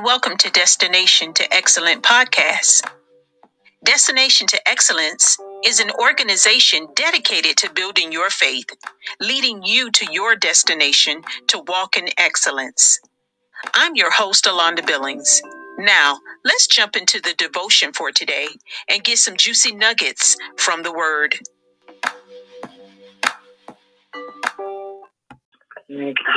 and 0.00 0.06
welcome 0.06 0.38
to 0.38 0.48
Destination 0.52 1.34
to 1.34 1.54
Excellence 1.54 2.00
podcast. 2.00 2.88
Destination 3.84 4.46
to 4.46 4.58
Excellence 4.66 5.36
is 5.62 5.78
an 5.78 5.90
organization 5.90 6.86
dedicated 6.96 7.58
to 7.58 7.70
building 7.74 8.10
your 8.10 8.30
faith, 8.30 8.64
leading 9.20 9.62
you 9.62 9.90
to 9.90 10.10
your 10.10 10.36
destination 10.36 11.20
to 11.48 11.62
walk 11.66 11.98
in 11.98 12.08
excellence. 12.16 12.98
I'm 13.74 13.94
your 13.94 14.10
host, 14.10 14.46
Alonda 14.46 14.86
Billings. 14.86 15.42
Now, 15.76 16.18
let's 16.46 16.66
jump 16.66 16.96
into 16.96 17.20
the 17.20 17.34
devotion 17.36 17.92
for 17.92 18.10
today 18.10 18.48
and 18.88 19.04
get 19.04 19.18
some 19.18 19.36
juicy 19.36 19.74
nuggets 19.74 20.34
from 20.56 20.82
the 20.82 20.94
Word. 20.94 21.34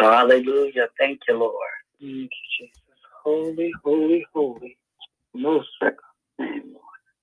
Hallelujah. 0.02 0.90
Thank 1.00 1.22
you, 1.30 1.38
Lord. 1.38 1.54
Thank 2.02 2.12
you, 2.12 2.28
Jesus. 2.60 2.83
Holy, 3.24 3.72
holy, 3.84 4.26
holy. 4.34 4.78
Most 5.34 5.70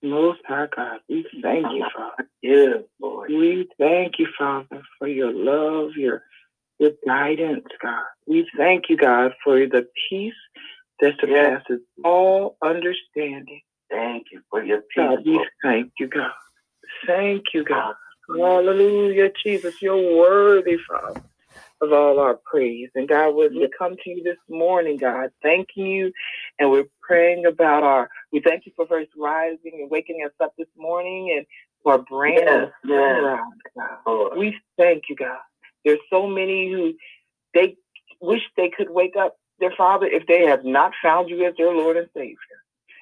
most 0.02 0.40
high 0.46 0.68
God, 0.74 1.00
we 1.08 1.26
thank 1.42 1.66
you, 1.72 1.84
Father. 1.96 2.28
Yes, 2.42 2.78
Lord. 3.00 3.30
We 3.30 3.68
thank 3.78 4.18
you, 4.18 4.28
Father, 4.38 4.82
for 4.98 5.08
your 5.08 5.32
love, 5.32 5.92
your 5.96 6.22
your 6.78 6.92
guidance, 7.06 7.66
God. 7.82 8.04
We 8.26 8.48
thank 8.56 8.84
you, 8.88 8.96
God, 8.96 9.32
for 9.44 9.58
the 9.66 9.86
peace 10.08 10.34
that 11.00 11.14
surpasses 11.20 11.80
all 12.04 12.56
understanding. 12.62 13.60
Thank 13.90 14.26
you 14.32 14.42
for 14.50 14.64
your 14.64 14.78
peace. 14.80 14.96
God, 14.96 15.26
we 15.26 15.46
thank 15.62 15.92
you, 15.98 16.08
God. 16.08 16.32
Thank 17.06 17.44
you, 17.54 17.64
God. 17.64 17.94
Hallelujah, 18.28 19.30
Jesus. 19.44 19.82
You're 19.82 20.16
worthy, 20.16 20.78
Father, 20.88 21.22
of 21.82 21.92
all 21.92 22.18
our 22.20 22.38
praise. 22.50 22.90
And 22.94 23.08
God, 23.08 23.30
as 23.44 23.52
we 23.52 23.68
come 23.78 23.96
to 24.04 24.10
you 24.10 24.22
this 24.22 24.38
morning, 24.48 24.98
God, 24.98 25.30
thank 25.42 25.68
you, 25.76 26.12
and 26.58 26.70
we're 26.70 26.86
praying 27.02 27.46
about 27.46 27.82
our, 27.84 28.10
we 28.32 28.40
thank 28.40 28.66
you 28.66 28.72
for 28.76 28.86
first 28.86 29.10
rising 29.18 29.72
and 29.80 29.90
waking 29.90 30.22
us 30.26 30.32
up 30.42 30.54
this 30.58 30.68
morning 30.76 31.34
and 31.36 31.46
for 31.82 31.98
brand 31.98 32.36
Yes, 32.36 32.72
new 32.84 32.90
yes. 32.90 32.98
turnaround, 32.98 33.52
God. 33.76 33.98
Lord. 34.06 34.38
We 34.38 34.56
thank 34.78 35.04
you, 35.08 35.16
God. 35.16 35.38
There's 35.84 36.00
so 36.12 36.26
many 36.26 36.70
who 36.72 36.92
they 37.54 37.76
wish 38.20 38.42
they 38.56 38.70
could 38.76 38.90
wake 38.90 39.16
up 39.18 39.36
their 39.60 39.72
Father 39.76 40.06
if 40.06 40.26
they 40.26 40.46
have 40.46 40.64
not 40.64 40.92
found 41.02 41.30
you 41.30 41.46
as 41.46 41.54
their 41.58 41.72
Lord 41.74 41.96
and 41.96 42.08
Savior. 42.14 42.36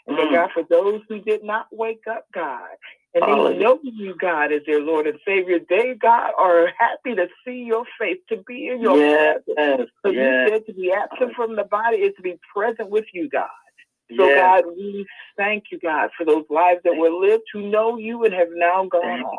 And 0.06 0.18
Mm. 0.18 0.32
God, 0.32 0.50
for 0.52 0.62
those 0.64 1.02
who 1.08 1.20
did 1.20 1.44
not 1.44 1.68
wake 1.72 2.06
up, 2.08 2.26
God, 2.34 2.68
and 3.14 3.25
they 3.25 3.59
know 3.59 3.78
you, 3.83 4.14
God, 4.20 4.53
as 4.53 4.62
their 4.67 4.81
Lord 4.81 5.06
and 5.06 5.19
Savior, 5.27 5.59
they, 5.69 5.95
God, 6.01 6.31
are 6.39 6.69
happy 6.78 7.14
to 7.14 7.27
see 7.45 7.64
your 7.64 7.84
face, 7.98 8.19
to 8.28 8.37
be 8.47 8.69
in 8.69 8.83
your 8.83 8.97
Yes, 8.98 9.39
presence. 9.47 9.91
So 10.05 10.12
you 10.12 10.47
said 10.47 10.67
to 10.67 10.75
be 10.75 10.92
absent 10.92 11.34
from 11.34 11.56
the 11.56 11.64
body 11.64 11.98
is 11.98 12.14
to 12.17 12.23
be 12.23 12.39
present 12.55 12.91
with 12.91 13.06
you, 13.14 13.29
God. 13.29 13.48
So, 14.17 14.27
yes. 14.27 14.62
God, 14.64 14.64
we 14.77 15.06
thank 15.36 15.64
you, 15.70 15.79
God, 15.79 16.11
for 16.17 16.25
those 16.25 16.45
lives 16.51 16.81
that 16.84 16.97
were 16.97 17.11
lived 17.11 17.45
who 17.53 17.70
know 17.70 17.98
you 17.98 18.25
and 18.25 18.34
have 18.34 18.48
now 18.53 18.86
gone 18.86 19.23
on. 19.23 19.39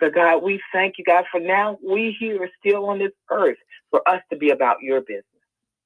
So, 0.00 0.10
God, 0.10 0.42
we 0.42 0.60
thank 0.72 0.98
you, 0.98 1.04
God, 1.04 1.24
for 1.30 1.40
now 1.40 1.78
we 1.84 2.16
here 2.18 2.42
are 2.42 2.50
still 2.60 2.86
on 2.86 2.98
this 2.98 3.12
earth 3.30 3.58
for 3.90 4.06
us 4.08 4.22
to 4.30 4.36
be 4.36 4.50
about 4.50 4.82
your 4.82 5.00
business, 5.00 5.24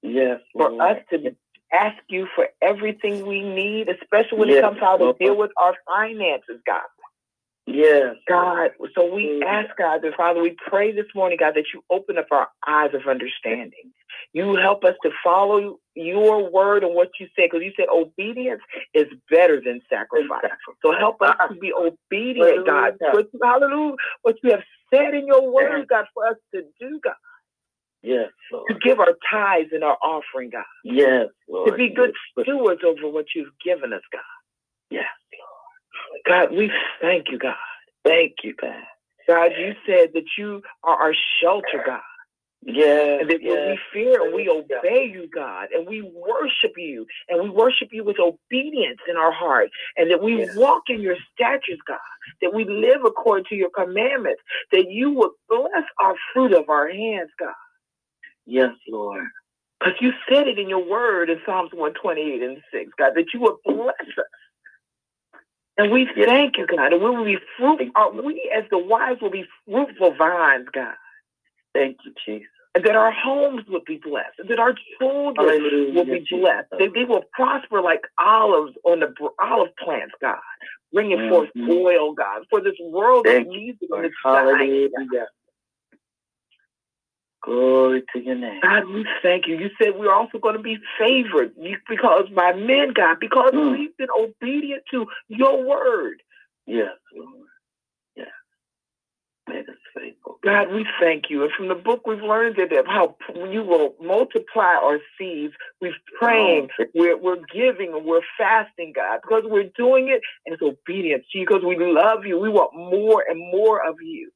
Yes, 0.02 0.40
for 0.52 0.70
Lord. 0.70 0.98
us 0.98 1.02
to 1.10 1.36
ask 1.72 1.96
you 2.08 2.26
for 2.34 2.48
everything 2.60 3.26
we 3.26 3.40
need, 3.40 3.88
especially 3.88 4.38
when 4.38 4.48
Yes, 4.50 4.58
it 4.58 4.60
comes 4.62 4.78
to 4.78 4.84
how 4.84 4.96
to 4.98 5.14
deal 5.18 5.36
with 5.36 5.50
our 5.56 5.74
finances, 5.86 6.60
God. 6.66 6.82
Yes, 7.66 8.16
God, 8.28 8.72
so 8.94 9.14
we 9.14 9.40
Mm. 9.40 9.44
ask 9.44 9.76
God 9.76 10.02
that 10.02 10.16
Father, 10.16 10.40
we 10.40 10.50
pray 10.50 10.90
this 10.90 11.06
morning, 11.14 11.38
God, 11.38 11.54
that 11.54 11.72
you 11.72 11.84
open 11.90 12.18
up 12.18 12.26
our 12.32 12.50
eyes 12.66 12.92
of 12.92 13.06
understanding. 13.06 13.92
You 14.32 14.56
help 14.56 14.84
us 14.84 14.96
to 15.04 15.10
follow 15.22 15.78
your 15.94 16.50
word 16.50 16.82
and 16.82 16.94
what 16.94 17.10
you 17.20 17.28
said, 17.36 17.50
because 17.50 17.62
you 17.62 17.72
said 17.76 17.88
obedience 17.88 18.62
is 18.94 19.06
better 19.30 19.60
than 19.60 19.80
sacrifice. 19.88 20.50
So 20.82 20.92
help 20.92 21.22
us 21.22 21.36
to 21.48 21.54
be 21.54 21.72
obedient, 21.72 22.66
God. 22.66 22.96
Hallelujah. 23.00 23.28
What, 23.30 23.42
hallelujah. 23.42 23.96
What 24.22 24.36
you 24.42 24.50
have 24.50 24.64
said 24.92 25.14
in 25.14 25.26
your 25.26 25.50
word, 25.50 25.86
God, 25.88 26.06
for 26.14 26.26
us 26.26 26.36
to 26.54 26.62
do, 26.80 27.00
God. 27.02 27.14
Yes, 28.02 28.30
To 28.50 28.74
give 28.82 28.98
our 28.98 29.16
tithes 29.30 29.70
and 29.72 29.84
our 29.84 29.96
offering, 30.02 30.50
God. 30.50 30.64
Yes, 30.82 31.28
Lord. 31.48 31.70
To 31.70 31.76
be 31.76 31.88
good 31.90 32.12
Yes, 32.36 32.44
stewards 32.44 32.82
over 32.84 33.08
what 33.08 33.26
you've 33.34 33.52
given 33.64 33.92
us, 33.92 34.02
God. 34.12 34.20
Yes, 34.90 35.04
God, 36.26 36.52
we 36.52 36.70
thank 37.00 37.26
you, 37.30 37.38
God. 37.38 37.54
Thank 38.04 38.36
you, 38.42 38.54
God. 38.60 38.82
God, 39.28 39.52
you 39.58 39.74
said 39.86 40.10
that 40.14 40.24
you 40.36 40.62
are 40.82 40.96
our 40.96 41.14
shelter, 41.40 41.82
God. 41.86 42.00
Yeah. 42.64 43.18
And 43.20 43.30
that 43.30 43.40
when 43.42 43.58
yes. 43.58 43.78
we 43.94 44.02
fear 44.04 44.24
and 44.24 44.34
we 44.34 44.48
obey 44.48 45.10
you, 45.12 45.28
God, 45.34 45.68
and 45.74 45.86
we 45.86 46.02
worship 46.02 46.72
you, 46.76 47.06
and 47.28 47.42
we 47.42 47.50
worship 47.50 47.88
you 47.92 48.04
with 48.04 48.18
obedience 48.20 49.00
in 49.08 49.16
our 49.16 49.32
heart, 49.32 49.70
and 49.96 50.10
that 50.10 50.22
we 50.22 50.38
Yes. 50.38 50.56
walk 50.56 50.84
in 50.88 51.00
your 51.00 51.16
statutes, 51.34 51.82
God, 51.86 51.98
that 52.40 52.54
we 52.54 52.64
live 52.64 53.04
according 53.04 53.46
to 53.46 53.56
your 53.56 53.70
commandments, 53.70 54.42
that 54.70 54.90
you 54.90 55.10
would 55.10 55.32
bless 55.48 55.84
our 56.00 56.14
fruit 56.32 56.52
of 56.52 56.68
our 56.68 56.88
hands, 56.88 57.30
God. 57.38 57.54
Yes, 58.46 58.74
Lord. 58.88 59.26
Because 59.80 59.94
you 60.00 60.12
said 60.28 60.46
it 60.46 60.58
in 60.58 60.68
your 60.68 60.88
word 60.88 61.30
in 61.30 61.40
Psalms 61.44 61.70
128 61.72 62.42
and 62.42 62.62
6, 62.72 62.90
God, 62.98 63.12
that 63.16 63.34
you 63.34 63.40
would 63.40 63.56
bless 63.64 63.94
us. 64.00 64.24
And 65.84 65.92
we 65.92 66.08
thank 66.26 66.58
you, 66.58 66.66
God, 66.66 66.92
and 66.92 67.02
we 67.02 67.10
will 67.10 67.24
be 67.24 67.38
fruitful. 67.58 67.90
uh, 67.96 68.10
We, 68.24 68.52
as 68.56 68.64
the 68.70 68.78
wise, 68.78 69.18
will 69.22 69.30
be 69.30 69.46
fruitful 69.66 70.14
vines, 70.16 70.68
God. 70.72 70.94
Thank 71.74 71.98
you, 72.04 72.14
Jesus. 72.26 72.48
and 72.74 72.84
that 72.84 72.96
our 72.96 73.12
homes 73.12 73.64
would 73.68 73.84
be 73.84 73.98
blessed, 73.98 74.38
and 74.40 74.48
that 74.50 74.58
our 74.60 74.74
children 74.98 75.36
Hallelujah. 75.60 75.94
will 75.94 76.04
be 76.06 76.26
blessed, 76.30 76.68
that 76.72 76.92
they 76.94 77.04
will 77.04 77.24
prosper 77.34 77.82
like 77.82 78.02
olives 78.18 78.74
on 78.84 79.00
the 79.00 79.14
olive 79.40 79.76
plants, 79.76 80.14
God, 80.22 80.38
bringing 80.92 81.28
forth 81.28 81.50
Mhm. 81.56 81.70
oil, 81.84 82.14
God, 82.14 82.46
for 82.50 82.60
this 82.62 82.78
world 82.80 83.26
that 83.26 83.46
needs 83.46 83.82
it 83.82 83.90
Lord. 83.90 84.06
its 84.06 84.16
time. 84.22 84.92
Glory 87.42 88.02
to 88.14 88.20
your 88.20 88.36
name. 88.36 88.60
God, 88.62 88.86
we 88.88 89.06
thank 89.22 89.46
you. 89.48 89.56
You 89.58 89.70
said 89.80 89.94
we're 89.96 90.14
also 90.14 90.38
going 90.38 90.56
to 90.56 90.62
be 90.62 90.78
favored 90.98 91.52
because 91.88 92.28
by 92.34 92.52
men, 92.52 92.92
God, 92.94 93.18
because 93.20 93.52
Mm. 93.52 93.72
we've 93.72 93.96
been 93.96 94.10
obedient 94.16 94.84
to 94.92 95.06
your 95.28 95.62
word. 95.64 96.22
Yes, 96.66 96.96
Lord. 97.16 97.48
Yes. 98.16 98.28
Make 99.48 99.68
us 99.68 99.74
faithful. 99.94 100.38
God, 100.44 100.70
we 100.72 100.86
thank 101.00 101.30
you. 101.30 101.42
And 101.42 101.52
from 101.52 101.68
the 101.68 101.74
book, 101.74 102.06
we've 102.06 102.22
learned 102.22 102.56
that 102.56 102.70
that 102.70 102.86
how 102.86 103.16
you 103.34 103.64
will 103.64 103.96
multiply 104.00 104.74
our 104.80 105.00
seeds. 105.18 105.54
We're 105.80 105.94
praying, 106.20 106.68
Oh, 106.80 106.84
we're, 106.94 107.16
we're 107.18 107.42
giving, 107.52 107.92
and 107.94 108.04
we're 108.04 108.22
fasting, 108.38 108.92
God, 108.94 109.20
because 109.22 109.42
we're 109.46 109.70
doing 109.76 110.08
it 110.08 110.22
and 110.46 110.54
it's 110.54 110.62
obedience 110.62 111.24
to 111.32 111.38
you 111.38 111.46
because 111.46 111.64
we 111.64 111.76
love 111.78 112.24
you. 112.24 112.38
We 112.38 112.50
want 112.50 112.74
more 112.74 113.24
and 113.28 113.38
more 113.38 113.84
of 113.86 113.96
you. 114.00 114.30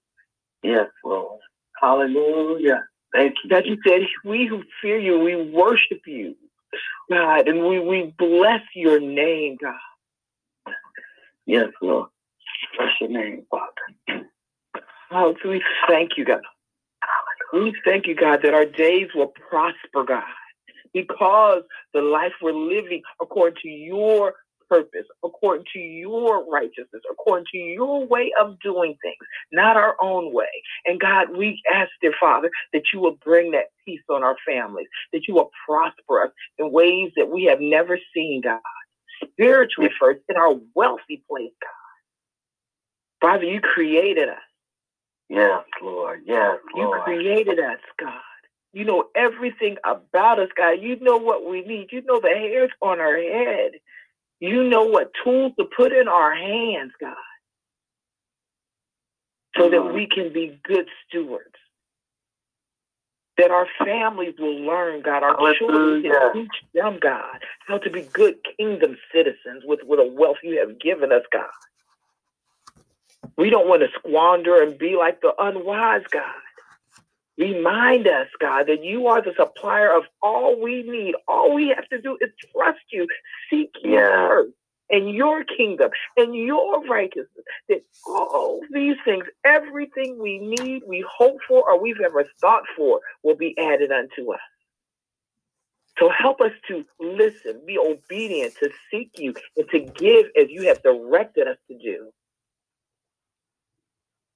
Yes, 0.63 0.89
Lord. 1.05 1.41
Hallelujah. 1.81 2.85
Thank 3.17 3.35
you. 3.43 3.51
God, 3.51 3.65
you 3.65 3.79
said, 3.87 4.03
we 4.25 4.47
who 4.47 4.63
fear 4.83 4.99
you, 4.99 5.19
we 5.19 5.51
worship 5.51 6.01
you, 6.07 6.37
God, 7.11 7.49
and 7.49 7.67
we, 7.67 7.81
we 7.81 8.15
bless 8.19 8.61
your 8.75 9.01
name, 9.01 9.57
God. 9.63 9.75
Yes, 11.47 11.69
Lord. 11.81 12.11
Bless 12.77 12.91
your 13.01 13.11
name, 13.11 13.47
Father. 13.51 14.27
Oh, 15.13 15.35
so 15.43 15.49
we 15.49 15.63
thank 15.89 16.13
you, 16.19 16.27
God. 16.27 16.43
We 17.55 17.75
thank 17.87 18.07
you, 18.07 18.15
God, 18.15 18.41
that 18.43 18.53
our 18.53 18.67
days 18.67 19.09
will 19.15 19.33
prosper, 19.49 20.05
God, 20.07 20.23
because 20.93 21.63
the 21.95 22.03
life 22.03 22.33
we're 22.43 22.53
living 22.53 23.01
according 23.23 23.57
to 23.63 23.69
your 23.69 24.35
purpose, 24.69 25.07
according 25.25 25.67
to 25.73 25.79
your 25.79 26.49
righteousness, 26.51 27.03
according 27.11 27.47
to 27.53 27.59
your 27.59 28.07
way 28.07 28.33
of 28.41 28.59
doing 28.61 28.97
things, 29.03 29.17
not 29.53 29.77
our 29.77 29.97
own 30.03 30.33
way. 30.33 30.47
And 30.87 31.01
God, 31.01 31.37
we 31.37 31.63
ask, 31.73 31.91
dear 32.01 32.15
Father, 32.19 32.51
that 32.73 32.85
you 32.93 33.01
will 33.01 33.19
bring 33.25 33.53
that 33.53 33.67
peace 33.85 34.03
on 34.11 34.23
our 34.23 34.37
families, 34.47 34.89
that 35.13 35.23
you 35.29 35.35
will 35.35 35.51
prosper 35.67 36.25
us 36.25 36.31
in 36.59 36.73
ways 36.73 37.13
that 37.17 37.31
we 37.31 37.45
have 37.45 37.61
never 37.61 37.99
seen, 38.15 38.43
God, 38.43 38.61
spiritually 39.25 39.91
first, 40.01 40.21
in 40.29 40.37
our 40.37 40.55
wealthy 40.75 41.23
place, 41.31 41.53
God. 41.63 41.71
Father, 43.21 43.45
you 43.45 43.61
created 43.61 44.29
us. 44.29 44.37
Yes, 45.29 45.65
Lord. 45.83 46.23
Yes, 46.27 46.59
You 46.75 46.95
created 47.05 47.59
us, 47.59 47.81
God. 47.99 48.21
You 48.73 48.85
know 48.85 49.05
everything 49.17 49.77
about 49.85 50.39
us, 50.39 50.51
God. 50.57 50.83
You 50.83 50.99
know 51.01 51.17
what 51.17 51.49
we 51.49 51.63
need. 51.63 51.89
You 51.93 52.03
know 52.03 52.21
the 52.21 52.29
hairs 52.29 52.71
on 52.83 53.01
our 53.01 53.17
head. 53.17 53.73
You 54.41 54.65
know 54.65 54.85
what 54.85 55.13
tools 55.25 55.53
to 55.59 55.65
put 55.65 55.93
in 55.93 56.09
our 56.09 56.35
hands, 56.35 56.93
God, 57.01 57.17
so 59.57 59.71
that 59.71 59.95
we 59.95 60.07
can 60.07 60.33
be 60.33 60.61
good 60.65 60.87
stewards. 61.09 61.55
That 63.39 63.51
our 63.51 63.67
families 63.85 64.35
will 64.39 64.61
learn, 64.61 65.03
God. 65.03 65.23
Our 65.23 65.55
children 65.55 66.03
can 66.03 66.33
teach 66.33 66.51
them, 66.75 66.99
God, 67.01 67.45
how 67.67 67.79
to 67.79 67.91
be 67.91 68.03
good 68.03 68.37
kingdom 68.59 68.97
citizens 69.15 69.63
with, 69.65 69.81
with 69.85 70.01
a 70.01 70.07
wealth 70.07 70.39
you 70.43 70.59
have 70.59 70.81
given 70.81 71.13
us, 71.13 71.23
God. 71.33 71.45
We 73.37 73.51
don't 73.51 73.69
want 73.69 73.83
to 73.83 73.89
squander 73.99 74.63
and 74.63 74.79
be 74.79 74.97
like 74.97 75.21
the 75.21 75.35
unwise, 75.39 76.05
God. 76.11 76.23
Remind 77.39 78.09
us, 78.09 78.29
God, 78.41 78.67
that 78.69 78.83
you 78.83 79.09
are 79.09 79.21
the 79.21 79.35
supplier 79.37 79.95
of 79.95 80.05
all 80.23 80.61
we 80.61 80.83
need. 80.83 81.15
All 81.29 81.55
we 81.55 81.69
have 81.69 81.89
to 81.89 82.01
do 82.01 82.17
is 82.21 82.31
trust 82.53 82.81
you, 82.91 83.07
seek 83.51 83.71
you 83.83 83.99
first, 83.99 84.53
and 84.91 85.11
your 85.11 85.45
kingdom 85.45 85.91
and 86.17 86.35
your 86.35 86.83
righteousness. 86.87 87.45
That 87.69 87.83
all 88.07 88.61
these 88.73 88.97
things, 89.05 89.25
everything 89.45 90.19
we 90.19 90.39
need, 90.39 90.83
we 90.87 91.05
hope 91.11 91.39
for, 91.47 91.71
or 91.71 91.81
we've 91.81 92.01
ever 92.01 92.25
thought 92.41 92.63
for, 92.77 93.01
will 93.23 93.37
be 93.37 93.55
added 93.59 93.93
unto 93.93 94.33
us. 94.33 94.41
So 95.99 96.11
help 96.11 96.41
us 96.41 96.53
to 96.69 96.85
listen, 97.01 97.63
be 97.67 97.79
obedient, 97.79 98.55
to 98.61 98.71
seek 98.91 99.13
you, 99.19 99.35
and 99.57 99.69
to 99.71 99.81
give 99.81 100.27
as 100.41 100.49
you 100.49 100.69
have 100.69 100.83
directed 100.83 101.49
us 101.49 101.57
to 101.71 101.79
do. 101.79 102.13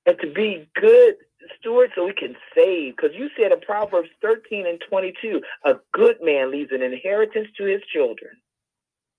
And 0.07 0.19
to 0.21 0.33
be 0.33 0.69
good 0.75 1.15
stewards 1.59 1.93
so 1.95 2.07
we 2.07 2.13
can 2.15 2.37
save. 2.55 2.97
Because 2.97 3.17
you 3.17 3.29
said 3.39 3.53
in 3.53 3.61
Proverbs 3.61 4.09
13 4.23 4.67
and 4.67 4.81
22, 4.89 5.41
a 5.65 5.75
good 5.93 6.17
man 6.23 6.51
leaves 6.51 6.71
an 6.73 6.83
inheritance 6.83 7.49
to 7.59 7.65
his 7.65 7.83
children 7.93 8.31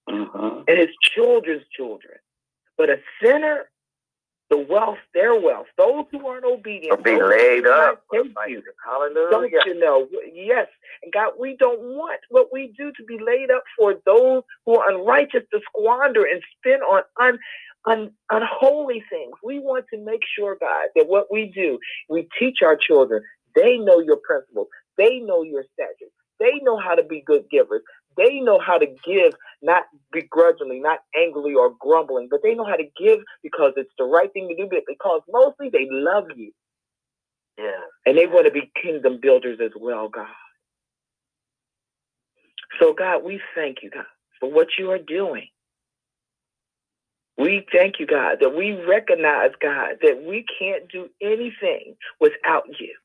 Mm-hmm. 0.10 0.63
and 0.68 0.78
his 0.78 0.89
children's 1.16 1.63
children. 1.75 2.16
But 2.78 2.89
a 2.89 2.98
sinner, 3.24 3.69
the 4.50 4.57
wealth, 4.57 4.98
their 5.13 5.39
wealth, 5.39 5.68
those 5.78 6.06
who 6.12 6.28
aren't 6.28 6.44
obedient, 6.44 6.98
Will 6.98 7.04
be 7.04 7.22
laid 7.22 7.57
who 7.57 7.62
do 7.63 7.69
not 7.69 7.89
up. 7.89 8.04
you, 8.12 8.33
don't 9.30 9.51
you 9.66 9.80
know? 9.80 10.07
Yes. 10.33 10.68
And 11.04 11.13
God, 11.13 11.33
we 11.39 11.56
don't 11.57 11.80
want 11.80 12.19
what 12.30 12.48
we 12.51 12.74
do 12.78 12.92
to 12.98 13.04
be 13.06 13.19
laid 13.24 13.51
up 13.51 13.63
for 13.78 13.95
those 14.06 14.42
who 14.66 14.75
are 14.78 14.92
unrighteous 14.92 15.44
to 15.54 15.60
squander 15.69 16.25
and 16.25 16.42
spend 16.57 16.81
on 16.81 17.04
un, 17.22 17.39
un, 17.88 18.12
unholy 18.30 19.04
things. 19.10 19.33
We 19.44 19.60
want 19.60 19.86
to 19.94 20.04
make 20.04 20.22
sure, 20.38 20.57
God, 20.60 20.89
that 20.95 21.07
what 21.07 21.28
we 21.31 21.51
do, 21.54 21.80
we 22.10 22.28
teach 22.39 22.57
our 22.63 22.78
children. 22.78 23.24
They 23.56 23.78
know 23.78 24.00
your 24.00 24.18
principles. 24.18 24.68
They 24.98 25.19
know 25.19 25.44
your 25.44 25.63
statutes. 25.74 26.13
They 26.39 26.60
know 26.63 26.80
how 26.80 26.95
to 26.95 27.04
be 27.04 27.24
good 27.25 27.45
givers. 27.51 27.81
They 28.18 28.39
know 28.39 28.60
how 28.60 28.78
to 28.78 28.88
give, 29.06 29.33
not 29.62 29.83
begrudgingly, 30.12 30.80
not 30.80 31.00
angrily 31.16 31.54
or 31.54 31.74
grumbling, 31.80 32.28
but 32.30 32.42
they 32.44 32.56
know 32.56 32.66
how 32.66 32.75
to 32.75 32.88
give 33.00 33.19
because 33.44 33.74
it's 33.78 33.92
the 33.98 34.06
right 34.06 34.31
thing 34.33 34.50
to 34.50 34.56
do, 34.56 34.68
but 34.69 34.83
because 34.88 35.22
mostly 35.30 35.69
they 35.69 35.88
love 35.89 36.25
you. 36.36 36.51
Yeah. 37.57 37.81
And 38.06 38.18
they 38.18 38.25
want 38.25 38.45
to 38.48 38.51
be 38.51 38.72
kingdom 38.81 39.19
builders 39.22 39.60
as 39.63 39.72
well, 39.80 40.10
God. 40.10 40.28
So, 42.80 42.94
God, 42.94 43.24
we 43.24 43.39
thank 43.56 43.78
you, 43.83 43.89
God, 43.89 44.06
for 44.39 44.51
what 44.51 44.68
you 44.80 44.92
are 44.92 45.00
doing. 45.00 45.48
We 47.42 47.66
thank 47.74 47.96
you, 48.00 48.08
God, 48.08 48.38
that 48.42 48.56
we 48.56 48.74
recognize, 48.88 49.52
God, 49.62 49.98
that 50.04 50.24
we 50.28 50.46
can't 50.60 50.92
do 50.92 51.10
anything 51.22 51.96
without 52.22 52.66
you. 52.80 52.96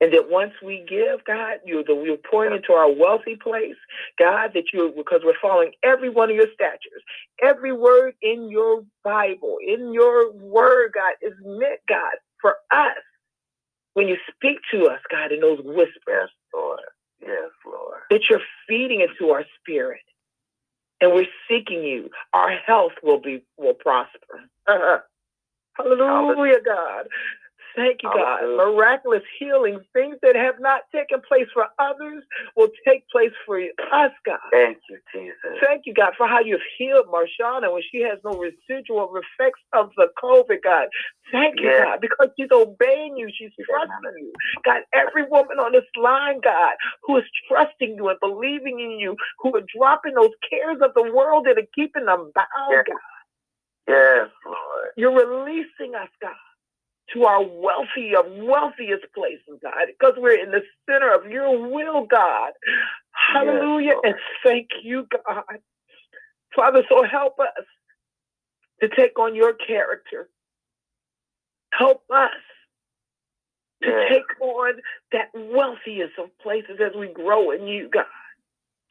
And 0.00 0.12
that 0.12 0.30
once 0.30 0.52
we 0.62 0.84
give, 0.88 1.24
God, 1.26 1.58
you're, 1.64 1.84
the, 1.84 1.94
you're 2.04 2.18
pouring 2.30 2.54
into 2.54 2.72
our 2.74 2.92
wealthy 2.92 3.36
place, 3.36 3.76
God, 4.18 4.50
that 4.54 4.64
you 4.72 4.92
because 4.96 5.22
we're 5.24 5.40
following 5.42 5.72
every 5.84 6.10
one 6.10 6.30
of 6.30 6.36
your 6.36 6.48
statutes, 6.54 7.04
every 7.42 7.72
word 7.72 8.14
in 8.22 8.50
your 8.50 8.84
Bible, 9.04 9.58
in 9.66 9.92
your 9.94 10.32
word, 10.34 10.92
God, 10.94 11.14
is 11.22 11.34
meant, 11.42 11.80
God, 11.88 12.14
for 12.42 12.56
us. 12.72 12.98
When 13.94 14.08
you 14.08 14.16
speak 14.34 14.58
to 14.72 14.86
us, 14.88 15.00
God, 15.10 15.32
in 15.32 15.40
those 15.40 15.60
whispers, 15.64 15.90
Yes, 16.06 16.30
Lord. 16.54 16.80
Yes, 17.22 17.50
Lord. 17.66 18.00
that 18.10 18.20
you're 18.30 18.40
feeding 18.68 19.00
into 19.02 19.32
our 19.32 19.44
spirit, 19.60 20.02
and 21.04 21.14
we're 21.14 21.26
seeking 21.48 21.84
you, 21.84 22.10
our 22.32 22.50
health 22.66 22.92
will 23.02 23.20
be 23.20 23.44
will 23.58 23.74
prosper. 23.74 24.40
Hallelujah, 25.76 26.60
God. 26.64 27.08
Thank 27.76 28.02
you, 28.02 28.10
God. 28.14 28.42
Miraculous 28.56 29.22
healing, 29.38 29.80
things 29.92 30.16
that 30.22 30.36
have 30.36 30.60
not 30.60 30.82
taken 30.94 31.20
place 31.26 31.46
for 31.52 31.66
others 31.78 32.22
will 32.56 32.68
take 32.86 33.08
place 33.08 33.32
for 33.44 33.58
us, 33.60 34.12
God. 34.24 34.38
Thank 34.52 34.78
you, 34.88 34.98
Jesus. 35.12 35.58
Thank 35.64 35.82
you, 35.86 35.94
God, 35.94 36.12
for 36.16 36.28
how 36.28 36.40
you've 36.40 36.60
healed 36.78 37.06
Marshana 37.06 37.72
when 37.72 37.82
she 37.90 38.00
has 38.02 38.18
no 38.24 38.32
residual 38.38 39.12
effects 39.16 39.60
of 39.72 39.90
the 39.96 40.08
COVID, 40.22 40.62
God. 40.62 40.88
Thank 41.32 41.60
you, 41.60 41.68
Yes. 41.68 41.84
God, 41.84 42.00
because 42.00 42.28
she's 42.38 42.50
obeying 42.52 43.16
you. 43.16 43.28
She's 43.36 43.50
trusting 43.68 44.18
you. 44.18 44.32
God, 44.64 44.82
every 44.92 45.24
woman 45.24 45.58
on 45.58 45.72
this 45.72 45.84
line, 46.00 46.40
God, 46.40 46.74
who 47.02 47.16
is 47.18 47.24
trusting 47.48 47.96
you 47.96 48.08
and 48.08 48.20
believing 48.20 48.78
in 48.80 48.92
you, 49.00 49.16
who 49.40 49.56
are 49.56 49.64
dropping 49.76 50.14
those 50.14 50.32
cares 50.48 50.78
of 50.82 50.94
the 50.94 51.12
world 51.12 51.46
that 51.46 51.58
are 51.58 51.66
keeping 51.74 52.04
them 52.06 52.30
bound, 52.34 52.46
Yes. 52.70 52.84
God. 52.88 52.98
Yes, 53.88 54.28
Lord. 54.46 54.88
You're 54.96 55.12
releasing 55.26 55.94
us, 55.94 56.08
God, 56.22 56.32
to 57.12 57.24
our 57.24 57.42
wealthy 57.42 58.14
of 58.16 58.26
wealthiest 58.28 59.04
places, 59.14 59.42
oh 59.50 59.58
God, 59.62 59.86
because 59.88 60.14
we're 60.16 60.42
in 60.42 60.50
the 60.50 60.62
center 60.88 61.12
of 61.12 61.30
your 61.30 61.70
will, 61.70 62.06
God. 62.06 62.52
Hallelujah. 63.12 63.92
Lord. 63.94 64.04
and 64.06 64.14
thank 64.44 64.68
you, 64.82 65.06
God. 65.26 65.44
Father, 66.54 66.82
so 66.88 67.04
help 67.04 67.38
us 67.40 67.64
to 68.82 68.88
take 68.88 69.18
on 69.18 69.34
your 69.34 69.54
character. 69.54 70.28
Help 71.72 72.04
us 72.10 72.30
to 73.82 73.90
Yes. 73.90 74.12
take 74.12 74.40
on 74.40 74.80
that 75.12 75.30
wealthiest 75.34 76.18
of 76.18 76.36
places 76.38 76.80
as 76.80 76.94
we 76.98 77.08
grow 77.08 77.50
in 77.52 77.66
you, 77.66 77.88
God. 77.88 78.06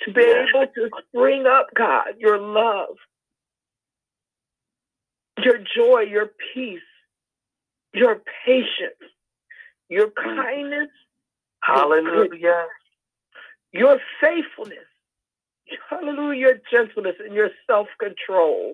To 0.01 0.13
be 0.13 0.21
Yes. 0.21 0.49
able 0.49 0.67
to 0.67 0.89
spring 1.09 1.47
up, 1.47 1.67
God, 1.75 2.15
your 2.19 2.39
love, 2.39 2.97
your 5.43 5.59
joy, 5.59 6.01
your 6.01 6.31
peace, 6.53 6.81
your 7.93 8.21
patience, 8.45 9.11
your 9.89 10.07
mm. 10.07 10.15
kindness, 10.15 10.89
Hallelujah. 11.61 12.65
your 13.71 13.99
faithfulness, 14.21 14.85
hallelujah, 15.89 16.39
your 16.39 16.53
gentleness 16.71 17.15
and 17.23 17.33
your 17.33 17.49
self 17.67 17.87
control. 17.99 18.73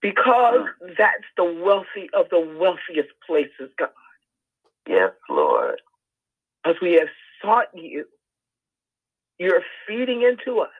Because 0.00 0.66
mm. 0.82 0.94
that's 0.96 1.24
the 1.36 1.44
wealthy 1.44 2.10
of 2.12 2.28
the 2.30 2.40
wealthiest 2.58 3.10
places, 3.26 3.70
God. 3.78 3.88
Yes, 4.86 5.12
Lord. 5.28 5.80
As 6.64 6.76
we 6.82 6.94
have 6.94 7.08
sought 7.42 7.68
you, 7.74 8.04
you're 9.38 9.62
feeding 9.86 10.22
into 10.22 10.60
us. 10.60 10.70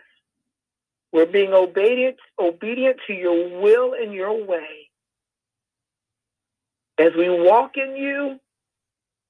We're 1.12 1.26
being 1.26 1.52
obedient, 1.52 2.17
obedient 2.38 2.99
to 3.06 3.12
your 3.14 3.61
will 3.61 3.94
and 3.94 4.12
your 4.12 4.44
way. 4.44 4.88
As 6.99 7.12
we 7.17 7.28
walk 7.31 7.76
in 7.76 7.97
you 7.97 8.40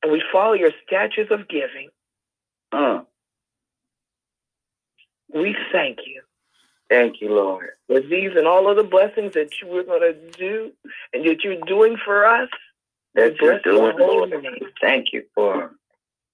and 0.02 0.12
we 0.12 0.22
follow 0.32 0.54
your 0.54 0.72
statutes 0.86 1.30
of 1.30 1.48
giving, 1.48 1.90
Mm. 2.72 3.06
we 5.34 5.56
thank 5.72 6.06
you. 6.06 6.22
Thank 6.88 7.20
you, 7.20 7.34
Lord. 7.34 7.70
for 7.86 8.00
these 8.00 8.34
and 8.36 8.46
all 8.46 8.68
of 8.68 8.76
the 8.76 8.84
blessings 8.84 9.34
that 9.34 9.60
you 9.60 9.68
were 9.68 9.82
going 9.82 10.00
to 10.00 10.30
do 10.32 10.72
and 11.12 11.24
that 11.24 11.42
you're 11.44 11.60
doing 11.66 11.96
for 12.02 12.24
us. 12.24 12.48
That 13.14 13.40
you're 13.40 13.60
doing, 13.60 13.98
Lord. 13.98 14.32
Thank 14.80 15.12
you 15.12 15.24
for. 15.34 15.74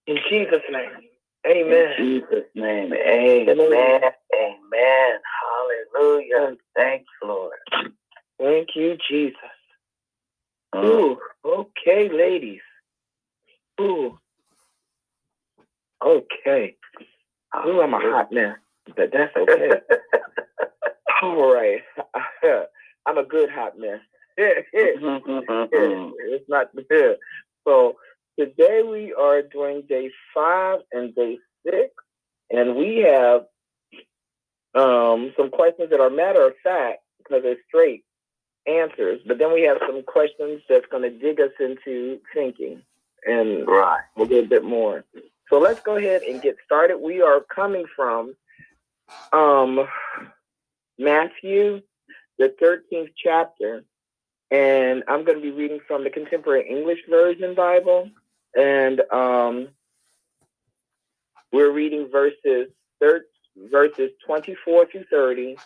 In 0.06 0.18
Jesus' 0.28 0.62
name. 0.70 0.90
Amen. 1.46 1.92
In 1.98 2.20
Jesus' 2.20 2.44
name. 2.54 2.92
Amen. 2.92 4.00
Amen. 4.34 5.18
Hallelujah. 5.94 6.56
Thank 6.76 7.04
you, 7.22 7.28
Lord. 7.28 7.58
Thank 8.38 8.68
you, 8.74 8.96
Jesus. 9.08 9.38
Ooh, 10.74 11.18
okay, 11.44 12.08
ladies. 12.08 12.60
Ooh. 13.80 14.18
Okay. 16.04 16.76
Ooh, 17.66 17.80
I'm 17.80 17.94
a 17.94 18.00
hot 18.00 18.32
mess, 18.32 18.56
but 18.96 19.12
that's 19.12 19.34
okay. 19.36 19.80
All 21.22 21.54
right. 21.54 21.80
I'm 23.06 23.18
a 23.18 23.24
good 23.24 23.50
hot 23.50 23.78
mess. 23.78 24.00
it's 24.36 24.98
not 26.48 26.70
good. 26.88 27.16
So 27.66 27.94
today 28.38 28.82
we 28.82 29.14
are 29.14 29.42
doing 29.42 29.84
day 29.88 30.10
five 30.34 30.80
and 30.92 31.14
day 31.14 31.38
six, 31.64 31.90
and 32.50 32.74
we 32.74 33.06
have 33.08 33.42
um, 34.74 35.32
some 35.36 35.50
questions 35.50 35.90
that 35.90 36.00
are 36.00 36.10
matter 36.10 36.44
of 36.46 36.54
fact 36.64 36.98
because 37.18 37.44
they're 37.44 37.56
straight 37.68 38.04
answers, 38.66 39.20
but 39.26 39.38
then 39.38 39.52
we 39.52 39.62
have 39.62 39.78
some 39.86 40.02
questions 40.02 40.62
that's 40.68 40.86
going 40.90 41.02
to 41.02 41.10
dig 41.10 41.40
us 41.40 41.52
into 41.60 42.18
thinking 42.32 42.82
and 43.26 43.66
right. 43.66 44.00
a 44.16 44.22
little 44.22 44.46
bit 44.46 44.64
more. 44.64 45.04
So 45.50 45.58
let's 45.58 45.80
go 45.80 45.96
ahead 45.96 46.22
and 46.22 46.40
get 46.40 46.56
started. 46.64 46.98
We 46.98 47.20
are 47.22 47.40
coming 47.40 47.84
from 47.94 48.34
um, 49.32 49.86
Matthew, 50.98 51.82
the 52.38 52.54
13th 52.60 53.12
chapter, 53.22 53.84
and 54.50 55.04
I'm 55.08 55.24
going 55.24 55.38
to 55.38 55.42
be 55.42 55.50
reading 55.50 55.80
from 55.86 56.04
the 56.04 56.10
Contemporary 56.10 56.68
English 56.68 57.00
Version 57.08 57.54
Bible, 57.54 58.10
and 58.56 59.00
um, 59.12 59.68
we're 61.52 61.72
reading 61.72 62.08
verses 62.10 62.68
thir- 63.00 63.26
verses 63.70 64.10
24 64.26 64.86
through 64.86 65.04
30, 65.10 65.56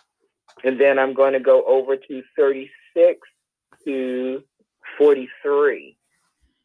and 0.63 0.79
then 0.79 0.99
I'm 0.99 1.13
going 1.13 1.33
to 1.33 1.39
go 1.39 1.63
over 1.65 1.95
to 1.95 2.23
36 2.37 2.69
to 3.85 4.43
43. 4.97 5.97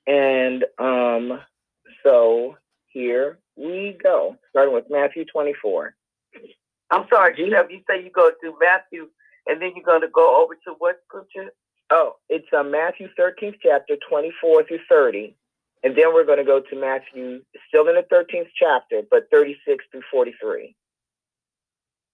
And 0.07 0.65
um, 0.79 1.41
so 2.03 2.57
here 2.89 3.39
we 3.57 3.97
go, 4.03 4.37
starting 4.51 4.75
with 4.75 4.85
Matthew 4.91 5.25
24. 5.25 5.95
I'm 6.91 7.07
sorry, 7.13 7.35
Jeff, 7.37 7.67
you 7.71 7.81
say 7.89 8.03
you 8.05 8.11
go 8.11 8.31
to 8.31 8.55
Matthew 8.61 9.09
and 9.47 9.61
then 9.61 9.73
you're 9.75 9.85
going 9.85 10.03
to 10.03 10.09
go 10.09 10.43
over 10.43 10.55
to 10.55 10.75
what 10.79 11.01
scripture? 11.07 11.51
Oh, 11.91 12.17
it's 12.29 12.47
uh, 12.57 12.63
Matthew 12.63 13.09
13th 13.19 13.57
chapter, 13.63 13.97
24 14.09 14.65
through 14.65 14.79
30. 14.89 15.37
And 15.83 15.95
then 15.97 16.15
we're 16.15 16.25
going 16.25 16.39
to 16.39 16.45
go 16.45 16.61
to 16.61 16.81
Matthew, 16.81 17.43
still 17.69 17.89
in 17.89 17.97
the 17.97 18.07
13th 18.11 18.49
chapter, 18.59 19.03
but 19.11 19.29
36 19.31 19.85
through 19.91 20.03
43. 20.11 20.75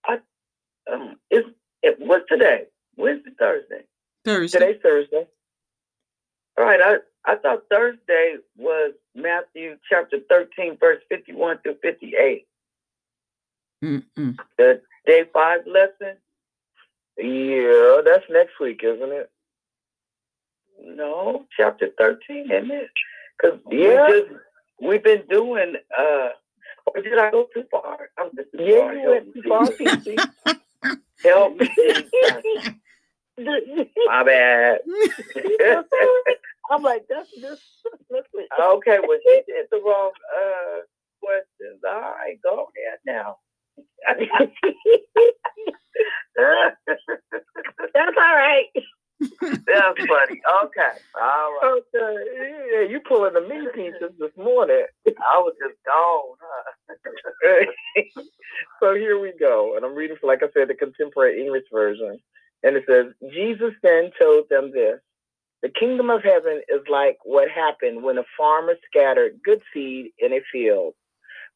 I, 0.06 0.18
um, 0.92 1.16
it's, 1.30 1.48
it, 1.82 1.96
what's 2.00 2.24
today? 2.28 2.64
Wednesday, 2.96 3.30
Thursday? 3.38 3.84
Thursday. 4.24 4.58
Today's 4.58 4.80
Thursday. 4.82 5.26
All 6.58 6.64
right, 6.64 6.80
I, 6.82 6.96
I 7.30 7.36
thought 7.36 7.62
Thursday 7.70 8.36
was 8.56 8.92
Matthew 9.14 9.76
chapter 9.88 10.18
13, 10.28 10.76
verse 10.78 11.00
51 11.08 11.58
through 11.62 11.76
58. 11.82 12.46
Mm-mm. 13.82 14.36
The 14.58 14.82
day 15.06 15.24
five 15.32 15.60
lesson? 15.66 16.16
Yeah, 17.16 18.00
that's 18.04 18.24
next 18.30 18.60
week, 18.60 18.80
isn't 18.84 19.12
it? 19.12 19.30
No, 20.82 21.46
chapter 21.56 21.88
13, 21.98 22.50
isn't 22.50 22.70
it? 22.70 22.88
Because 23.40 23.60
Yeah. 23.70 24.06
we 24.06 24.12
just, 24.20 24.32
we've 24.80 25.04
been 25.04 25.22
doing, 25.28 25.76
uh, 25.98 26.28
or 26.86 27.02
did 27.02 27.18
I 27.18 27.30
go 27.30 27.48
too 27.54 27.64
far? 27.70 28.10
I'm 28.18 28.30
just 28.36 28.48
Yeah, 28.54 28.78
far. 28.80 28.94
you 28.94 29.00
Help 29.00 29.12
went 29.14 29.26
me, 29.36 29.42
too 29.42 29.48
far, 29.48 29.64
Help 31.24 31.56
me, 31.56 31.68
Jesus. 31.76 32.10
My 34.06 34.22
bad. 34.24 34.78
I'm 36.70 36.82
like, 36.82 37.06
that's 37.08 37.30
just, 37.40 37.62
okay, 38.12 38.98
well, 39.06 39.18
he 39.24 39.42
did 39.46 39.66
the 39.70 39.80
wrong 39.84 40.12
uh, 40.36 40.80
questions. 41.22 41.80
All 41.86 42.00
right, 42.00 42.38
go 42.42 42.68
ahead 42.76 42.98
now. 43.06 43.36
That's 47.94 48.16
all 48.16 48.34
right. 48.36 48.66
That's 49.20 49.98
funny. 50.08 50.40
Okay, 50.64 50.94
all 51.20 51.52
right. 51.52 51.82
Okay, 51.94 52.16
yeah, 52.72 52.88
you 52.88 53.00
pulling 53.06 53.34
the 53.34 53.42
meat 53.42 53.72
pieces 53.74 54.12
this 54.18 54.30
morning. 54.36 54.86
I 55.06 55.38
was 55.38 55.54
just 55.62 55.76
gone, 55.84 56.36
huh? 56.40 57.66
so 58.80 58.94
here 58.94 59.20
we 59.20 59.32
go. 59.38 59.76
And 59.76 59.84
I'm 59.84 59.94
reading, 59.94 60.16
for, 60.20 60.26
like 60.26 60.42
I 60.42 60.48
said, 60.54 60.68
the 60.68 60.74
contemporary 60.74 61.42
English 61.42 61.64
version. 61.72 62.18
And 62.62 62.76
it 62.76 62.84
says, 62.88 63.06
Jesus 63.32 63.72
then 63.82 64.10
told 64.20 64.44
them 64.50 64.72
this 64.72 65.00
The 65.62 65.70
kingdom 65.70 66.10
of 66.10 66.22
heaven 66.22 66.62
is 66.68 66.82
like 66.90 67.18
what 67.24 67.50
happened 67.50 68.02
when 68.02 68.18
a 68.18 68.24
farmer 68.38 68.74
scattered 68.86 69.40
good 69.44 69.62
seed 69.74 70.12
in 70.18 70.32
a 70.32 70.40
field. 70.52 70.94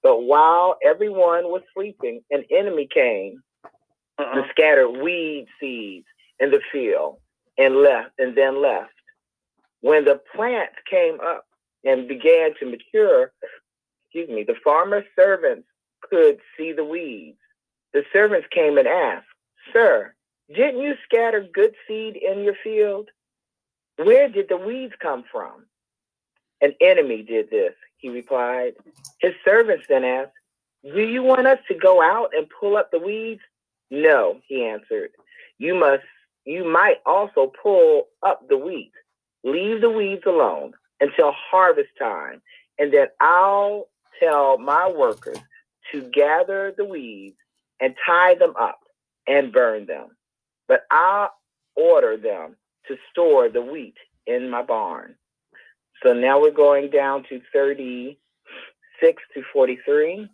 But 0.02 0.22
while 0.22 0.78
everyone 0.84 1.44
was 1.44 1.62
sleeping, 1.74 2.22
an 2.30 2.44
enemy 2.50 2.88
came 2.92 3.42
and 4.18 4.40
Uh-uh. 4.40 4.48
scattered 4.50 4.90
weed 4.90 5.46
seeds 5.60 6.06
in 6.40 6.50
the 6.50 6.60
field 6.72 7.18
and 7.58 7.76
left 7.76 8.12
and 8.18 8.36
then 8.36 8.60
left. 8.62 8.92
When 9.80 10.04
the 10.04 10.20
plants 10.34 10.76
came 10.90 11.20
up 11.20 11.46
and 11.84 12.08
began 12.08 12.54
to 12.60 12.66
mature, 12.66 13.32
excuse 14.04 14.28
me, 14.30 14.44
the 14.44 14.56
farmer's 14.64 15.04
servants 15.18 15.66
could 16.02 16.38
see 16.56 16.72
the 16.72 16.84
weeds. 16.84 17.38
The 17.92 18.04
servants 18.12 18.48
came 18.50 18.78
and 18.78 18.88
asked, 18.88 19.26
Sir, 19.72 20.14
didn't 20.52 20.80
you 20.80 20.94
scatter 21.04 21.46
good 21.52 21.74
seed 21.86 22.16
in 22.16 22.44
your 22.44 22.56
field? 22.62 23.08
Where 23.96 24.28
did 24.28 24.48
the 24.48 24.56
weeds 24.56 24.94
come 25.00 25.24
from? 25.30 25.66
An 26.60 26.74
enemy 26.80 27.22
did 27.22 27.50
this, 27.50 27.74
he 27.98 28.08
replied. 28.08 28.74
His 29.20 29.32
servants 29.44 29.84
then 29.88 30.04
asked, 30.04 30.32
Do 30.82 31.00
you 31.00 31.22
want 31.22 31.46
us 31.46 31.58
to 31.68 31.74
go 31.74 32.02
out 32.02 32.30
and 32.36 32.46
pull 32.60 32.76
up 32.76 32.90
the 32.90 32.98
weeds? 32.98 33.40
No, 33.90 34.40
he 34.48 34.64
answered. 34.64 35.10
You 35.58 35.74
must 35.74 36.02
you 36.44 36.64
might 36.64 36.98
also 37.06 37.50
pull 37.62 38.08
up 38.22 38.48
the 38.48 38.58
wheat. 38.58 38.92
Leave 39.44 39.80
the 39.80 39.90
weeds 39.90 40.24
alone 40.26 40.72
until 41.00 41.32
harvest 41.32 41.90
time, 41.98 42.42
and 42.78 42.92
then 42.92 43.08
I'll 43.20 43.88
tell 44.20 44.58
my 44.58 44.90
workers 44.90 45.38
to 45.92 46.02
gather 46.02 46.74
the 46.76 46.84
weeds 46.84 47.36
and 47.80 47.94
tie 48.06 48.34
them 48.34 48.54
up 48.58 48.80
and 49.26 49.52
burn 49.52 49.86
them. 49.86 50.13
But 50.68 50.82
I'll 50.90 51.32
order 51.76 52.16
them 52.16 52.56
to 52.88 52.96
store 53.10 53.48
the 53.48 53.62
wheat 53.62 53.96
in 54.26 54.50
my 54.50 54.62
barn. 54.62 55.16
So 56.04 56.12
now 56.12 56.40
we're 56.40 56.50
going 56.50 56.90
down 56.90 57.24
to 57.30 57.40
36 57.52 59.22
to 59.34 59.42
43. 59.52 60.28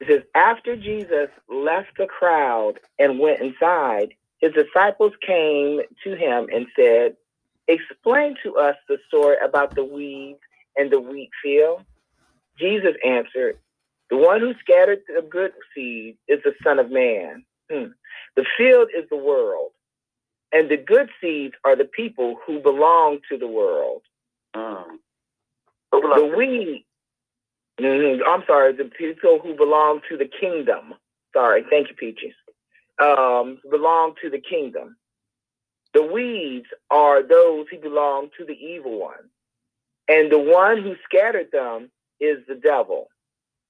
It 0.00 0.06
says, 0.08 0.22
After 0.34 0.76
Jesus 0.76 1.28
left 1.48 1.96
the 1.98 2.06
crowd 2.06 2.80
and 2.98 3.18
went 3.18 3.40
inside, 3.40 4.14
his 4.38 4.52
disciples 4.52 5.12
came 5.26 5.80
to 6.04 6.16
him 6.16 6.48
and 6.52 6.66
said, 6.78 7.16
Explain 7.68 8.36
to 8.42 8.56
us 8.56 8.76
the 8.88 8.98
story 9.08 9.36
about 9.44 9.74
the 9.74 9.84
weeds 9.84 10.40
and 10.76 10.90
the 10.90 11.00
wheat 11.00 11.30
field. 11.42 11.82
Jesus 12.58 12.94
answered, 13.06 13.58
The 14.10 14.16
one 14.16 14.40
who 14.40 14.54
scattered 14.60 15.00
the 15.08 15.22
good 15.22 15.52
seed 15.74 16.18
is 16.28 16.40
the 16.44 16.54
Son 16.62 16.78
of 16.78 16.90
Man. 16.90 17.44
Hmm. 17.70 17.92
The 18.36 18.44
field 18.58 18.88
is 18.96 19.08
the 19.10 19.16
world, 19.16 19.72
and 20.52 20.70
the 20.70 20.76
good 20.76 21.08
seeds 21.20 21.54
are 21.64 21.76
the 21.76 21.84
people 21.86 22.38
who 22.46 22.60
belong 22.60 23.20
to 23.30 23.38
the 23.38 23.48
world. 23.48 24.02
Mm. 24.56 24.98
The 25.92 26.32
weed, 26.36 26.86
Mhm, 27.80 28.20
I'm 28.26 28.44
sorry, 28.46 28.72
the 28.72 28.84
people 28.86 29.40
who 29.40 29.54
belong 29.54 30.00
to 30.08 30.16
the 30.16 30.26
kingdom. 30.28 30.94
Sorry, 31.32 31.64
thank 31.70 31.88
you, 31.88 31.96
Peaches. 31.96 32.34
Um, 33.02 33.60
belong 33.70 34.14
to 34.22 34.30
the 34.30 34.40
kingdom. 34.40 34.96
The 35.94 36.02
weeds 36.04 36.66
are 36.90 37.22
those 37.22 37.66
who 37.70 37.78
belong 37.78 38.30
to 38.38 38.44
the 38.44 38.54
evil 38.54 38.98
one. 39.00 39.30
And 40.08 40.30
the 40.30 40.38
one 40.38 40.82
who 40.82 40.96
scattered 41.04 41.50
them 41.52 41.90
is 42.20 42.38
the 42.46 42.56
devil. 42.56 43.08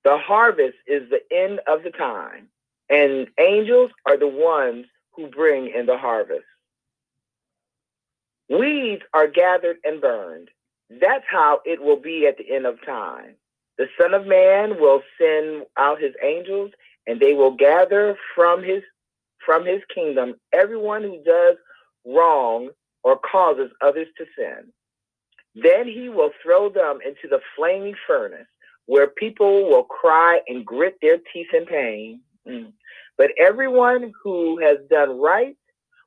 The 0.05 0.19
harvest 0.19 0.79
is 0.87 1.09
the 1.11 1.23
end 1.35 1.61
of 1.67 1.83
the 1.83 1.91
time, 1.91 2.49
and 2.91 3.29
angels 3.39 3.91
are 4.07 4.19
the 4.19 4.29
ones 4.29 4.87
who 5.13 5.29
bring 5.29 5.69
in 5.75 5.87
the 5.87 5.99
harvest. 5.99 6.45
Weeds 8.49 9.03
are 9.15 9.29
gathered 9.29 9.77
and 9.85 10.01
burned. 10.01 10.51
That's 10.91 11.25
how 11.31 11.61
it 11.65 11.83
will 11.83 12.01
be 12.01 12.27
at 12.27 12.37
the 12.37 12.55
end 12.55 12.67
of 12.67 12.85
time. 12.85 13.37
The 13.79 13.87
Son 14.01 14.15
of 14.15 14.27
Man 14.27 14.79
will 14.81 15.03
send 15.21 15.65
out 15.77 16.01
his 16.01 16.13
angels, 16.23 16.71
and 17.07 17.21
they 17.21 17.33
will 17.35 17.57
gather 17.57 18.17
from 18.35 18.63
his 18.63 18.83
from 19.45 19.67
his 19.67 19.83
kingdom 19.95 20.35
everyone 20.53 21.03
who 21.03 21.23
does 21.25 21.57
wrong 22.07 22.71
or 23.03 23.19
causes 23.19 23.71
others 23.83 24.07
to 24.17 24.25
sin. 24.39 24.73
Then 25.55 25.87
he 25.87 26.09
will 26.09 26.31
throw 26.43 26.69
them 26.71 26.99
into 27.05 27.29
the 27.29 27.41
flaming 27.57 27.95
furnace, 28.07 28.47
where 28.87 29.09
people 29.09 29.69
will 29.69 29.85
cry 29.85 30.41
and 30.49 30.65
grit 30.65 30.97
their 31.03 31.19
teeth 31.33 31.49
in 31.53 31.67
pain. 31.67 32.21
Mm. 32.49 32.73
But 33.19 33.31
everyone 33.39 34.13
who 34.23 34.59
has 34.61 34.79
done 34.91 35.19
right 35.21 35.57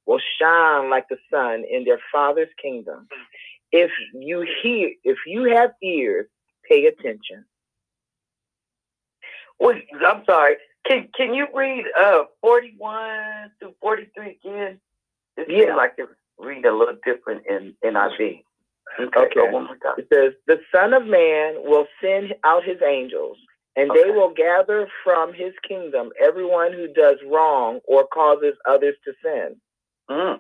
will 0.06 0.22
shine 0.40 0.90
like 0.90 1.08
the 1.10 1.18
sun 1.32 1.64
in 1.70 1.84
their 1.86 2.00
Father's 2.12 2.50
kingdom. 2.62 3.08
If 3.72 3.92
you 4.14 4.46
hear, 4.64 4.92
if 5.04 5.18
you 5.26 5.54
have 5.56 5.72
ears, 5.84 6.28
pay 6.70 6.86
attention. 6.86 7.46
Wait, 9.60 9.86
I'm 10.06 10.24
sorry. 10.26 10.58
Can 10.88 11.10
can 11.16 11.34
you 11.34 11.48
read 11.54 11.86
uh 12.00 12.24
41 12.42 13.52
to 13.62 13.74
43 13.82 14.40
again? 14.44 14.80
It 15.36 15.48
seems 15.48 15.64
Yeah. 15.68 15.76
like 15.76 15.94
it 15.98 16.08
read 16.38 16.66
a 16.66 16.72
little 16.74 16.98
different 17.06 17.46
in 17.48 17.76
NIV. 17.84 18.44
Okay, 19.00 19.20
Okay. 19.20 19.34
go 19.36 19.46
one 19.52 19.66
more 19.66 19.78
time. 19.78 19.96
It 19.98 20.08
says, 20.14 20.34
The 20.48 20.60
Son 20.74 20.94
of 20.94 21.06
Man 21.06 21.56
will 21.64 21.88
send 22.02 22.34
out 22.44 22.64
his 22.64 22.78
angels, 22.82 23.38
and 23.78 23.92
they 23.92 24.12
will 24.12 24.34
gather 24.34 24.88
from 25.04 25.34
his 25.34 25.54
kingdom 25.68 26.10
everyone 26.22 26.74
who 26.74 26.88
does 26.94 27.18
wrong 27.32 27.80
or 27.86 28.08
causes 28.08 28.56
others 28.68 28.96
to 29.06 29.14
sin. 29.24 29.56
Mm. 30.10 30.40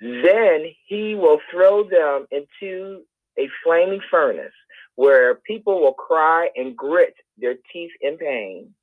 Then 0.00 0.66
he 0.86 1.14
will 1.14 1.40
throw 1.50 1.84
them 1.84 2.26
into 2.30 3.02
a 3.38 3.48
flaming 3.64 4.00
furnace 4.10 4.52
where 4.96 5.36
people 5.36 5.80
will 5.80 5.94
cry 5.94 6.50
and 6.54 6.76
grit 6.76 7.14
their 7.38 7.54
teeth 7.72 7.92
in 8.02 8.18
pain. 8.18 8.74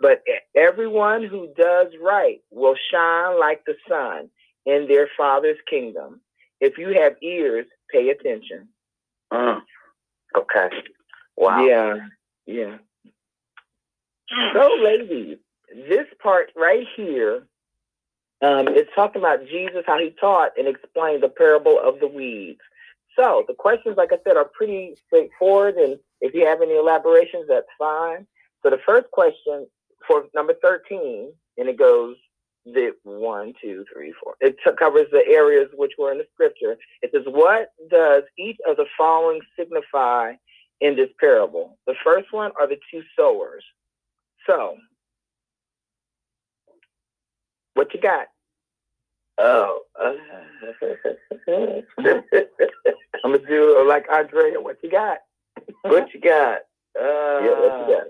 But 0.00 0.22
everyone 0.56 1.24
who 1.24 1.48
does 1.56 1.88
right 2.02 2.40
will 2.50 2.76
shine 2.90 3.38
like 3.38 3.62
the 3.66 3.74
sun 3.88 4.30
in 4.64 4.86
their 4.88 5.08
Father's 5.16 5.58
kingdom. 5.68 6.20
If 6.60 6.78
you 6.78 6.94
have 7.00 7.14
ears, 7.22 7.66
pay 7.92 8.08
attention. 8.10 8.68
Mm. 9.32 9.60
Okay. 10.36 10.68
Wow. 11.36 11.64
Yeah, 11.64 11.96
yeah. 12.46 12.78
So, 14.54 14.70
ladies, 14.82 15.38
this 15.88 16.06
part 16.22 16.50
right 16.56 16.86
here 16.96 17.46
um, 18.42 18.68
is 18.68 18.86
talking 18.94 19.20
about 19.20 19.46
Jesus, 19.46 19.84
how 19.86 19.98
he 19.98 20.14
taught 20.20 20.52
and 20.58 20.68
explained 20.68 21.22
the 21.22 21.28
parable 21.28 21.78
of 21.78 22.00
the 22.00 22.08
weeds. 22.08 22.60
So 23.18 23.44
the 23.48 23.54
questions, 23.54 23.96
like 23.96 24.12
I 24.12 24.18
said, 24.26 24.36
are 24.36 24.50
pretty 24.52 24.94
straightforward. 25.06 25.76
And 25.76 25.98
if 26.20 26.34
you 26.34 26.46
have 26.46 26.60
any 26.60 26.76
elaborations, 26.76 27.46
that's 27.48 27.66
fine. 27.78 28.26
So 28.62 28.70
the 28.70 28.80
first 28.84 29.10
question 29.10 29.66
for 30.06 30.24
number 30.34 30.54
13, 30.62 31.32
and 31.56 31.68
it 31.68 31.78
goes 31.78 32.16
the 32.66 32.92
one, 33.04 33.54
two, 33.62 33.84
three, 33.92 34.12
four. 34.22 34.34
It 34.40 34.56
t- 34.64 34.72
covers 34.78 35.06
the 35.12 35.24
areas 35.26 35.68
which 35.74 35.92
were 35.98 36.12
in 36.12 36.18
the 36.18 36.26
scripture. 36.34 36.76
It 37.00 37.10
says, 37.14 37.22
What 37.26 37.70
does 37.88 38.24
each 38.36 38.58
of 38.68 38.76
the 38.76 38.86
following 38.98 39.40
signify 39.58 40.32
in 40.80 40.96
this 40.96 41.10
parable? 41.20 41.78
The 41.86 41.94
first 42.04 42.32
one 42.32 42.50
are 42.60 42.66
the 42.66 42.78
two 42.90 43.02
sowers. 43.18 43.64
So, 44.46 44.76
what 47.74 47.92
you 47.94 48.00
got? 48.00 48.26
Oh. 49.38 49.82
Uh, 51.48 51.72
I'm 53.24 53.32
gonna 53.32 53.38
do 53.46 53.84
like 53.88 54.06
Andrea. 54.12 54.60
What 54.60 54.78
you 54.82 54.90
got? 54.90 55.18
what 55.82 56.12
you 56.12 56.20
got? 56.20 56.58
Uh, 56.98 57.00
Yeah, 57.42 57.60
what 57.60 57.78
you 57.80 57.94
got? 57.94 58.06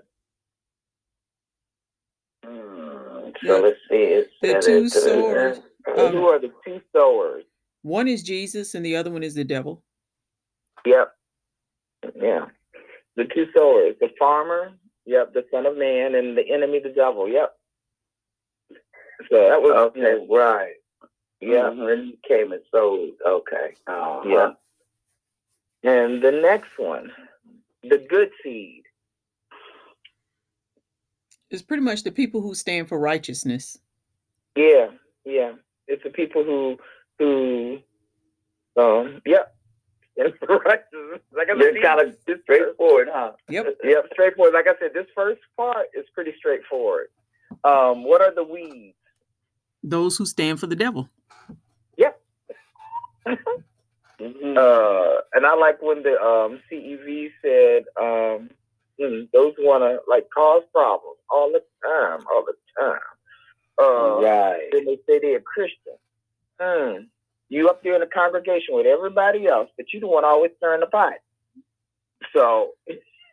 hmm, 2.45 3.47
So 3.47 3.61
let's 3.61 3.79
see. 3.91 3.97
It 3.97 4.31
The 4.41 4.61
two 4.61 4.85
it, 4.85 4.97
uh, 4.97 5.01
swords. 5.01 5.61
Um, 5.97 6.13
Who 6.13 6.29
are 6.29 6.39
the 6.41 6.51
two 6.65 6.81
sowers? 6.95 7.45
One 7.83 8.09
is 8.09 8.23
Jesus 8.23 8.75
and 8.75 8.85
the 8.85 8.97
other 8.97 9.11
one 9.11 9.23
is 9.23 9.35
the 9.35 9.45
devil. 9.45 9.83
Yep. 10.85 11.13
Yeah. 12.21 12.47
The 13.17 13.25
two 13.35 13.47
sowers. 13.55 13.97
The 14.01 14.09
farmer, 14.19 14.73
yep, 15.07 15.33
the 15.33 15.45
son 15.51 15.65
of 15.67 15.77
man, 15.79 16.15
and 16.15 16.37
the 16.37 16.49
enemy, 16.53 16.81
the 16.81 16.91
devil. 16.91 17.29
Yep. 17.29 17.57
So 19.31 19.49
that 19.49 19.61
was 19.63 19.73
Okay, 19.73 20.27
right. 20.31 20.75
Yeah. 21.41 21.71
Mhm, 21.71 21.93
And 21.93 22.05
he 22.07 22.19
came 22.27 22.53
and 22.53 22.63
sold. 22.71 23.11
Okay. 23.27 23.75
Uh-huh. 23.87 24.23
Yeah. 24.27 24.53
And 25.83 26.23
the 26.23 26.33
next 26.33 26.79
one, 26.79 27.13
the 27.83 27.99
good 27.99 28.31
seed. 28.43 28.83
It's 31.51 31.63
pretty 31.63 31.83
much 31.83 32.03
the 32.03 32.11
people 32.11 32.41
who 32.41 32.55
stand 32.55 32.89
for 32.89 32.99
righteousness. 32.99 33.79
Yeah, 34.57 34.89
yeah. 35.25 35.53
It's 35.87 36.03
the 36.03 36.11
people 36.11 36.43
who 36.43 36.77
who 37.19 37.79
um 38.77 39.23
yep. 39.25 39.56
And 40.19 40.33
right. 40.49 40.81
Like 41.33 41.49
I 41.51 41.59
said, 41.59 41.75
It's 41.75 41.85
kind 41.85 42.01
of 42.01 42.17
this 42.27 42.39
straightforward, 42.43 43.09
huh? 43.13 43.33
Yep. 43.49 43.77
Yep, 43.85 44.05
straightforward. 44.13 44.55
Like 44.55 44.67
I 44.69 44.79
said, 44.81 44.93
this 44.95 45.07
first 45.15 45.41
part 45.57 45.87
is 45.95 46.07
pretty 46.15 46.35
straightforward. 46.39 47.09
Um, 47.65 48.05
what 48.05 48.21
are 48.21 48.35
the 48.35 48.45
weeds? 48.45 48.97
Those 49.83 50.17
who 50.17 50.27
stand 50.27 50.59
for 50.61 50.67
the 50.67 50.77
devil. 50.77 51.09
Mhm. 54.21 54.57
Uh, 54.57 55.21
and 55.35 55.45
I 55.45 55.55
like 55.55 55.83
when 55.83 56.03
the 56.03 56.19
um, 56.21 56.59
CEV 56.71 57.31
said 57.43 57.85
um, 58.01 58.49
mm, 58.99 59.29
those 59.33 59.53
want 59.59 59.83
to 59.83 60.01
like 60.09 60.27
cause 60.35 60.63
problems 60.73 61.19
all 61.29 61.53
the 61.53 61.63
time, 61.85 62.21
all 62.33 62.45
the 62.47 62.55
time. 62.81 62.99
Uh, 63.79 64.21
right. 64.23 64.69
Then 64.73 64.87
they 64.87 64.99
say 65.07 65.19
they're 65.19 65.41
Christian. 65.41 65.97
Hmm. 66.59 67.03
You 67.49 67.69
up 67.69 67.83
there 67.83 67.95
in 67.95 68.01
the 68.01 68.07
congregation 68.07 68.75
with 68.75 68.87
everybody 68.87 69.47
else, 69.47 69.69
but 69.77 69.87
you 69.93 70.01
the 70.01 70.07
one 70.07 70.25
always 70.25 70.51
stirring 70.57 70.81
the 70.81 70.87
pot. 70.87 71.15
So 72.33 72.71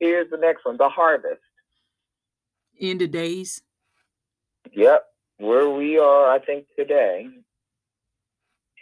here's 0.00 0.30
the 0.30 0.36
next 0.36 0.64
one: 0.64 0.76
the 0.76 0.88
harvest. 0.88 1.40
End 2.80 3.02
of 3.02 3.10
days. 3.10 3.62
Yep, 4.72 5.04
where 5.38 5.68
we 5.70 5.98
are, 5.98 6.30
I 6.30 6.38
think 6.38 6.66
today. 6.78 7.28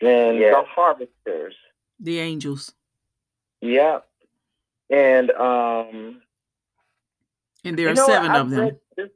And 0.02 0.38
Yeah. 0.38 0.50
the 0.50 0.64
harvesters. 0.68 1.54
The 2.00 2.18
angels. 2.18 2.74
Yep. 3.62 4.06
And 4.90 5.30
um, 5.30 6.20
And 7.64 7.78
there 7.78 7.86
you 7.86 7.92
are 7.92 7.94
know 7.94 8.06
seven 8.06 8.30
I've 8.32 8.40
of 8.42 8.50
them. 8.50 8.60
read 8.60 9.10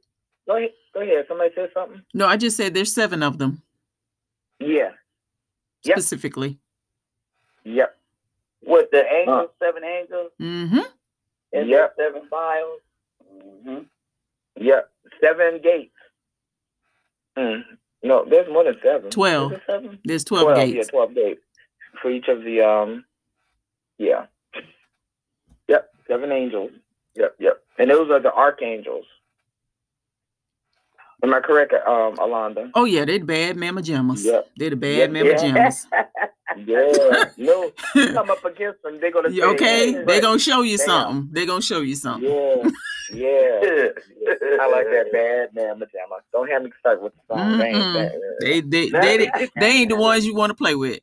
Go 0.47 0.57
ahead. 0.57 0.71
Go 0.93 1.01
ahead. 1.01 1.25
Somebody 1.27 1.51
say 1.55 1.67
something. 1.73 2.01
No, 2.15 2.25
I 2.25 2.35
just 2.35 2.57
said 2.57 2.73
there's 2.73 2.91
seven 2.91 3.21
of 3.21 3.37
them 3.37 3.61
Yeah. 4.59 4.89
Yep. 5.83 5.97
specifically. 5.97 6.59
Yep. 7.63 7.97
With 8.65 8.89
the 8.91 9.03
angels, 9.11 9.49
seven 9.59 9.83
angels, 9.83 10.31
Mm-hmm. 10.39 10.79
and 11.53 11.67
Yep. 11.69 11.95
the 11.97 12.03
seven 12.03 12.27
vials. 12.29 12.79
hmm 13.63 13.77
Yep. 14.57 14.89
Seven 15.23 15.59
gates. 15.61 15.95
Mm. 17.37 17.63
No, 18.03 18.25
there's 18.25 18.47
more 18.51 18.63
than 18.63 18.77
seven. 18.83 19.09
Twelve. 19.09 19.53
it 19.53 19.61
seven? 19.67 19.99
There's 20.03 20.23
12, 20.25 20.57
Yeah, 20.57 20.65
gates. 20.65 20.87
twelve 20.89 21.13
gates 21.15 21.41
for 22.01 22.09
each 22.11 22.27
of 22.27 22.43
the 22.43 22.61
um. 22.61 23.05
Yeah. 23.97 24.25
Yep. 25.67 25.89
Seven 26.07 26.31
angels. 26.31 26.71
Yep. 27.15 27.35
Yep. 27.39 27.63
And 27.77 27.89
those 27.89 28.09
are 28.11 28.19
the 28.19 28.33
archangels. 28.33 29.05
Am 31.23 31.33
I 31.33 31.39
correct, 31.39 31.73
um, 31.73 32.15
Alonda? 32.17 32.71
Oh 32.73 32.85
yeah, 32.85 33.05
they're 33.05 33.19
the 33.19 33.25
bad 33.25 33.55
mamma 33.55 33.81
jammas. 33.81 34.25
Yep. 34.25 34.49
They're 34.57 34.69
the 34.71 34.75
bad 34.75 34.97
Yep, 34.97 35.11
mamma 35.11 35.29
yeah. 35.29 35.71
yeah. 36.65 37.29
No, 37.37 37.71
you 37.95 38.13
come 38.13 38.29
up 38.31 38.43
against 38.43 38.81
them, 38.81 38.99
they're 38.99 39.11
gonna 39.11 39.31
say, 39.31 39.41
okay, 39.41 39.91
hey, 39.91 40.03
they're 40.05 40.21
gonna 40.21 40.39
show 40.39 40.61
you 40.61 40.77
Damn. 40.77 40.87
something. 40.87 41.29
They're 41.31 41.45
gonna 41.45 41.61
show 41.61 41.81
you 41.81 41.95
something. 41.95 42.29
Yeah. 42.29 42.69
Yeah. 43.13 43.89
I 44.59 44.67
like 44.69 44.85
that 44.85 45.09
bad 45.53 45.53
pajama. 45.53 46.19
Don't 46.31 46.49
have 46.49 46.63
me 46.63 46.71
start 46.79 47.01
with 47.01 47.13
the 47.13 47.35
song. 47.35 47.57
They 47.57 47.65
ain't 47.65 47.75
Mm-mm. 47.77 47.93
that. 47.93 48.37
They 48.41 48.61
they 48.61 48.89
they, 48.89 49.49
they 49.59 49.67
ain't 49.67 49.89
the 49.89 49.95
ones 49.95 50.25
you 50.25 50.33
want 50.35 50.49
to 50.49 50.55
play 50.55 50.75
with. 50.75 50.99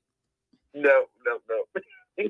No, 0.75 1.05
no, 1.27 1.39
no. 1.49 2.25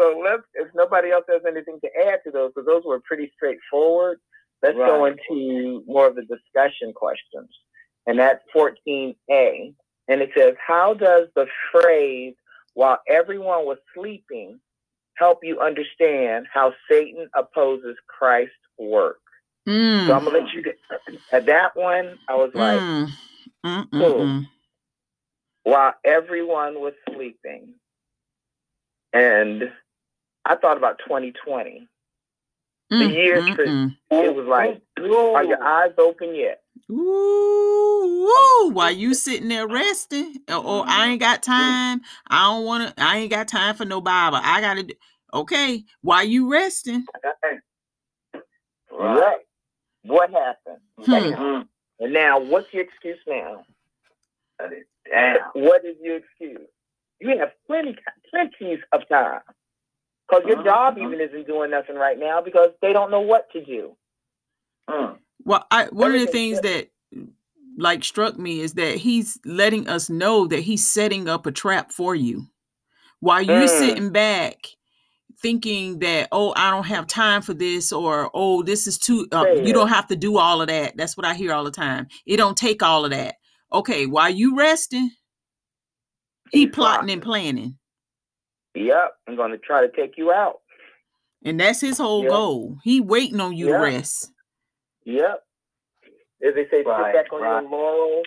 so 0.00 0.20
let's. 0.24 0.42
If 0.54 0.68
nobody 0.74 1.10
else 1.10 1.24
has 1.28 1.42
anything 1.46 1.78
to 1.84 1.90
add 2.08 2.20
to 2.24 2.30
those, 2.30 2.52
because 2.54 2.66
those 2.66 2.82
were 2.84 3.00
pretty 3.00 3.30
straightforward. 3.36 4.18
Let's 4.62 4.76
go 4.76 5.06
into 5.06 5.82
more 5.86 6.06
of 6.06 6.16
the 6.16 6.22
discussion 6.22 6.92
questions, 6.94 7.48
and 8.06 8.18
that's 8.18 8.42
14a. 8.54 9.74
And 10.08 10.20
it 10.22 10.30
says, 10.36 10.54
"How 10.64 10.94
does 10.94 11.28
the 11.34 11.46
phrase 11.72 12.34
"while 12.74 13.00
everyone 13.08 13.64
was 13.66 13.78
sleeping" 13.94 14.60
help 15.16 15.44
you 15.44 15.60
understand 15.60 16.46
how 16.52 16.74
Satan 16.90 17.28
opposes 17.34 17.96
Christ's 18.06 18.54
work?" 18.78 19.20
Mm. 19.68 20.06
So 20.06 20.14
I'm 20.14 20.24
gonna 20.24 20.38
let 20.38 20.52
you 20.52 20.62
get 20.62 20.78
at 21.32 21.46
that 21.46 21.76
one. 21.76 22.18
I 22.28 22.34
was 22.36 22.50
like, 22.54 22.80
Mm. 22.80 23.08
Mm, 23.64 23.90
mm, 23.90 24.00
Cool. 24.00 24.44
while 25.64 25.94
everyone 26.04 26.80
was 26.80 26.94
sleeping. 27.12 27.74
And 29.12 29.72
I 30.44 30.56
thought 30.56 30.76
about 30.78 30.98
2020. 31.00 31.88
Mm, 32.92 33.12
year 33.12 33.40
mm, 33.40 33.54
trip. 33.54 33.68
mm. 33.68 33.96
It 34.10 34.34
was 34.34 34.46
like, 34.46 34.82
are 34.98 35.44
your 35.44 35.62
eyes 35.62 35.92
open 35.98 36.34
yet? 36.34 36.62
Ooh, 36.90 38.28
ooh, 38.28 38.70
while 38.72 38.90
you 38.90 39.14
sitting 39.14 39.48
there 39.48 39.68
resting, 39.68 40.38
or, 40.48 40.56
or 40.56 40.84
I 40.86 41.08
ain't 41.08 41.20
got 41.20 41.42
time. 41.42 42.00
I 42.28 42.48
don't 42.48 42.64
want 42.64 42.88
to. 42.88 43.02
I 43.02 43.18
ain't 43.18 43.30
got 43.30 43.46
time 43.46 43.76
for 43.76 43.84
no 43.84 44.00
Bible. 44.00 44.38
I 44.42 44.60
gotta. 44.60 44.82
do 44.82 44.94
Okay, 45.32 45.84
while 46.02 46.24
you 46.24 46.50
resting, 46.50 47.04
Right. 48.90 49.38
What 50.02 50.30
happened? 50.30 50.80
Hmm. 50.98 51.60
And 52.00 52.12
now, 52.12 52.40
what's 52.40 52.72
your 52.72 52.84
excuse 52.84 53.18
now? 53.26 53.64
Damn. 54.58 55.36
What 55.54 55.84
is 55.84 55.96
your 56.02 56.16
excuse? 56.16 56.66
You 57.20 57.38
have 57.38 57.50
plenty, 57.66 57.96
plenty 58.30 58.78
of 58.92 59.08
time. 59.08 59.40
Because 60.30 60.44
your 60.46 60.62
job 60.62 60.96
even 60.98 61.20
isn't 61.20 61.46
doing 61.46 61.70
nothing 61.72 61.96
right 61.96 62.18
now 62.18 62.40
because 62.40 62.68
they 62.80 62.92
don't 62.92 63.10
know 63.10 63.20
what 63.20 63.50
to 63.52 63.64
do. 63.64 63.96
Mm. 64.88 65.18
well, 65.44 65.66
I 65.70 65.86
one 65.86 66.08
of 66.08 66.20
the 66.20 66.28
Everything- 66.28 66.54
things 66.54 66.60
that 66.62 66.88
like 67.78 68.04
struck 68.04 68.38
me 68.38 68.60
is 68.60 68.74
that 68.74 68.96
he's 68.96 69.38
letting 69.44 69.88
us 69.88 70.10
know 70.10 70.46
that 70.46 70.60
he's 70.60 70.86
setting 70.86 71.28
up 71.28 71.46
a 71.46 71.52
trap 71.52 71.92
for 71.92 72.14
you. 72.14 72.46
While 73.20 73.42
you're 73.42 73.62
Mm. 73.62 73.68
sitting 73.68 74.10
back 74.12 74.56
thinking 75.42 76.00
that 76.00 76.28
oh 76.32 76.52
i 76.54 76.70
don't 76.70 76.84
have 76.86 77.06
time 77.06 77.40
for 77.40 77.54
this 77.54 77.92
or 77.92 78.30
oh 78.34 78.62
this 78.62 78.86
is 78.86 78.98
too 78.98 79.26
uh, 79.32 79.46
you 79.56 79.70
it. 79.70 79.72
don't 79.72 79.88
have 79.88 80.06
to 80.06 80.16
do 80.16 80.36
all 80.38 80.60
of 80.60 80.68
that. 80.68 80.96
That's 80.96 81.16
what 81.16 81.24
i 81.26 81.32
hear 81.34 81.52
all 81.54 81.64
the 81.64 81.70
time. 81.70 82.08
It 82.26 82.36
don't 82.36 82.56
take 82.58 82.82
all 82.82 83.04
of 83.06 83.10
that. 83.12 83.36
Okay 83.72 84.04
while 84.06 84.28
you 84.30 84.54
resting 84.56 85.10
he 86.52 86.66
plotting 86.66 87.10
and 87.10 87.22
planning 87.22 87.78
Yep, 88.74 89.12
I'm 89.26 89.36
going 89.36 89.50
to 89.52 89.58
try 89.58 89.86
to 89.86 89.92
take 89.94 90.16
you 90.16 90.32
out. 90.32 90.60
and 91.44 91.58
that's 91.58 91.80
his 91.80 91.96
whole 91.98 92.22
Yeah. 92.24 92.28
goal 92.28 92.76
he 92.84 93.00
waiting 93.00 93.40
on 93.40 93.56
you 93.56 93.68
Yeah. 93.68 93.78
to 93.78 93.82
rest 93.82 94.32
Yep. 95.04 95.44
As 96.46 96.54
they 96.54 96.68
say, 96.68 96.82
Right, 96.82 97.14
sit 97.14 97.24
back 97.24 97.32
on 97.32 97.40
right. 97.42 97.60
your 97.62 97.70
laurels. 97.70 98.26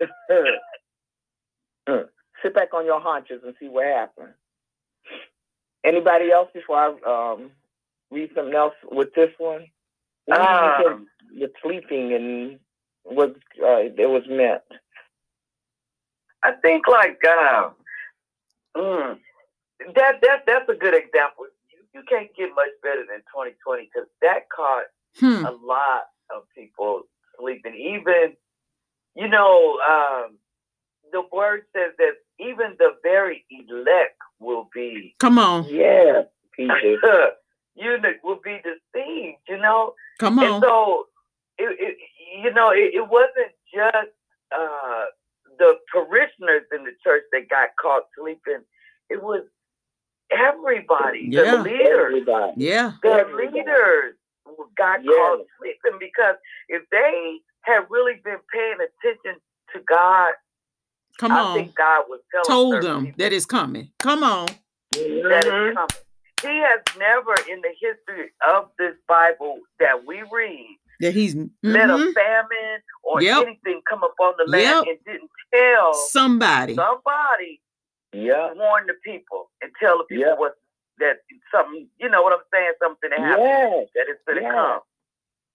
sit 2.42 2.54
back 2.54 2.72
on 2.74 2.84
your 2.86 3.00
haunches 3.00 3.42
and 3.44 3.54
see 3.60 3.68
what 3.68 3.86
happens. 3.86 4.34
Anybody 5.84 6.30
else 6.30 6.48
before 6.52 6.76
I 6.76 7.32
um, 7.34 7.50
read 8.10 8.30
something 8.34 8.54
else 8.54 8.74
with 8.90 9.12
this 9.14 9.30
one? 9.38 9.66
What 10.26 10.36
do 10.36 10.42
you 10.42 10.74
think 10.78 10.88
Um, 10.88 11.06
the 11.38 11.50
sleeping 11.62 12.12
and 12.14 12.58
what 13.04 13.30
uh, 13.62 13.78
it 13.96 14.08
was 14.10 14.24
meant. 14.28 14.62
I 16.42 16.52
think 16.62 16.86
like 16.88 17.20
uh, 17.26 17.70
mm, 18.76 19.18
that 19.94 20.20
that 20.22 20.42
that's 20.46 20.68
a 20.68 20.74
good 20.74 20.94
example. 20.94 21.46
You, 21.72 22.00
you 22.00 22.02
can't 22.08 22.28
get 22.36 22.50
much 22.54 22.72
better 22.82 23.04
than 23.08 23.20
2020 23.34 23.88
because 23.92 24.08
that 24.22 24.48
caught 24.54 24.84
Hmm. 25.18 25.44
a 25.44 25.50
lot 25.50 26.02
of 26.30 26.42
people 26.54 27.02
sleeping. 27.40 27.74
Even, 27.74 28.36
you 29.16 29.26
know, 29.26 29.78
um, 29.88 30.36
the 31.10 31.22
word 31.32 31.62
says 31.74 31.92
that 31.98 32.12
even 32.38 32.76
the 32.78 32.90
very 33.02 33.44
elect 33.50 34.16
will 34.38 34.68
be, 34.72 35.14
Come 35.18 35.38
on. 35.38 35.64
Yeah, 35.68 36.22
Peter. 36.54 36.72
you 37.74 37.98
know, 37.98 38.12
will 38.22 38.38
be 38.44 38.58
deceived. 38.62 39.38
You 39.48 39.56
know, 39.56 39.94
Come 40.20 40.38
and 40.38 40.54
on. 40.54 40.60
so 40.62 41.06
it, 41.56 41.76
it 41.80 41.96
you 42.44 42.52
know, 42.52 42.70
it, 42.70 42.94
it 42.94 43.08
wasn't 43.08 43.52
just 43.74 44.12
uh, 44.56 45.04
the 45.58 45.74
parishioners 45.92 46.62
in 46.76 46.84
the 46.84 46.92
church 47.02 47.22
that 47.32 47.48
got 47.48 47.70
caught 47.80 48.02
sleeping. 48.16 48.60
It 49.10 49.22
was 49.22 49.42
everybody, 50.30 51.28
Yeah. 51.30 51.56
the 51.56 51.62
leaders 51.62 51.88
Everybody. 52.06 52.52
Yeah. 52.56 52.92
the 53.02 53.24
leaders 53.36 54.14
got 54.76 55.02
Yes. 55.04 55.14
caught 55.14 55.46
sleeping 55.58 55.98
because 55.98 56.36
if 56.68 56.82
they 56.90 57.38
had 57.62 57.86
really 57.90 58.14
been 58.24 58.38
paying 58.52 58.78
attention 58.80 59.40
to 59.72 59.80
God, 59.80 60.34
Come 61.18 61.32
I 61.32 61.40
on. 61.40 61.54
think 61.58 61.74
God 61.74 62.04
would 62.08 62.20
tell 62.32 62.44
Told 62.44 62.82
them 62.82 63.06
people 63.06 63.16
that 63.18 63.32
it's 63.32 63.44
coming. 63.46 63.90
Come 63.98 64.22
on. 64.22 64.46
that 64.46 65.44
Mhm. 65.44 65.68
it's 65.68 65.74
coming. 65.76 65.88
He 66.42 66.58
has 66.58 66.80
never 66.96 67.34
in 67.48 67.60
the 67.60 67.74
history 67.80 68.32
of 68.46 68.70
this 68.78 68.94
Bible 69.08 69.60
that 69.80 70.04
we 70.04 70.22
read 70.30 70.78
That 71.00 71.12
he's 71.14 71.34
let 71.62 71.90
mhm. 71.90 72.10
a 72.10 72.12
famine 72.12 72.82
or 73.02 73.20
Yep. 73.22 73.46
anything 73.46 73.82
come 73.88 74.02
upon 74.04 74.34
the 74.38 74.44
land 74.46 74.86
Yep. 74.86 74.96
and 74.96 75.04
didn't 75.04 75.30
tell 75.52 75.94
somebody. 75.94 76.74
somebody 76.74 77.60
Yeah. 78.12 78.52
warn 78.54 78.86
the 78.86 78.94
people 79.04 79.50
and 79.62 79.70
tell 79.80 79.98
the 79.98 80.04
people 80.04 80.24
Yeah. 80.26 80.34
what 80.34 80.54
that 80.98 81.18
something 81.54 81.88
you 81.98 82.08
know 82.08 82.22
what 82.22 82.32
I'm 82.32 82.44
saying 82.52 82.72
something 82.82 83.10
that 83.10 83.18
happened 83.20 83.44
Yes. 83.46 83.88
that 83.94 84.06
it's 84.08 84.22
gonna 84.26 84.40
Yeah. 84.42 84.52
come. 84.52 84.80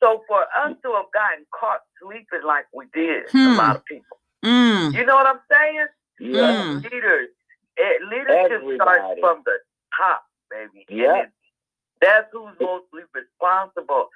So 0.02 0.24
for 0.28 0.42
us 0.42 0.76
to 0.84 0.94
have 0.94 1.12
gotten 1.14 1.46
caught 1.52 1.82
sleeping 2.02 2.44
like 2.44 2.66
we 2.74 2.86
did, 2.94 3.30
Hmm. 3.30 3.54
a 3.54 3.56
lot 3.58 3.76
of 3.78 3.86
people. 3.86 4.20
Mm. 4.44 4.94
You 4.94 5.06
know 5.06 5.16
what 5.16 5.26
I'm 5.28 5.40
saying? 5.50 5.88
Yeah. 6.20 6.42
Mm. 6.42 6.92
Leaders. 6.92 7.30
Eh, 7.78 7.98
leadership 8.12 8.62
starts 8.76 9.20
from 9.22 9.42
the 9.46 9.60
top, 9.98 10.26
baby. 10.52 10.86
Yeah. 10.90 11.28
That's 12.02 12.30
who's 12.34 12.54
mostly 12.60 13.04
responsible. 13.14 14.10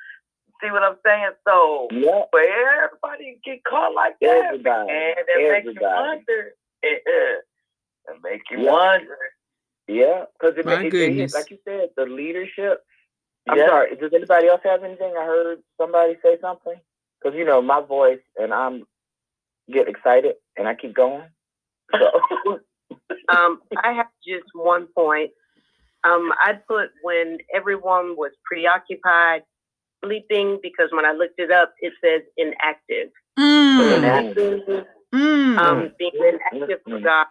See 0.61 0.69
what 0.71 0.83
I'm 0.83 0.97
saying? 1.05 1.31
So 1.47 1.87
Yeah. 1.91 2.25
for 2.31 2.41
everybody 2.41 3.35
to 3.35 3.39
get 3.49 3.63
caught 3.63 3.93
like 3.93 4.17
that, 4.19 4.45
Everybody. 4.45 4.91
and 4.91 5.17
it 5.19 5.25
makes 5.27 5.65
you 5.65 5.71
Everybody. 5.71 6.07
wonder. 6.07 6.53
It, 6.83 7.03
uh, 7.07 7.41
it 8.09 8.17
make 8.23 8.41
you 8.51 8.59
Yeah. 8.59 8.71
wonder. 8.71 9.17
Yeah. 9.87 10.25
Because 10.39 10.57
it, 10.57 10.65
My 10.65 10.81
it, 10.83 10.93
it, 10.93 11.33
like 11.33 11.51
you 11.51 11.57
said, 11.65 11.89
the 11.97 12.05
leadership. 12.05 12.83
I'm 13.49 13.57
Yeah. 13.57 13.67
sorry. 13.67 13.95
Does 13.95 14.13
anybody 14.13 14.47
else 14.47 14.61
have 14.63 14.83
anything? 14.83 15.13
I 15.17 15.25
heard 15.25 15.59
somebody 15.79 16.17
say 16.23 16.37
something. 16.41 16.79
Because 17.21 17.37
you 17.37 17.45
know 17.45 17.61
my 17.61 17.81
voice, 17.81 18.19
and 18.37 18.53
I'm 18.53 18.85
get 19.71 19.87
excited, 19.89 20.35
and 20.57 20.67
I 20.67 20.75
keep 20.75 20.93
going. 20.95 21.27
So 21.93 22.11
Um, 23.29 23.61
I 23.83 23.93
have 23.93 24.07
just 24.25 24.45
one 24.53 24.87
point. 24.95 25.31
Um, 26.03 26.31
I'd 26.43 26.65
put 26.67 26.89
when 27.01 27.37
everyone 27.53 28.15
was 28.17 28.31
preoccupied 28.45 29.43
sleeping 30.03 30.59
because 30.61 30.89
when 30.91 31.05
I 31.05 31.11
looked 31.11 31.39
it 31.39 31.51
up, 31.51 31.73
it 31.79 31.93
says 32.03 32.21
inactive. 32.37 33.09
Mm. 33.39 33.97
Inactive, 33.97 34.85
Mm. 35.13 35.57
um, 35.57 35.91
being 35.97 36.11
inactive 36.15 36.79
for 36.83 36.99
God. 36.99 37.27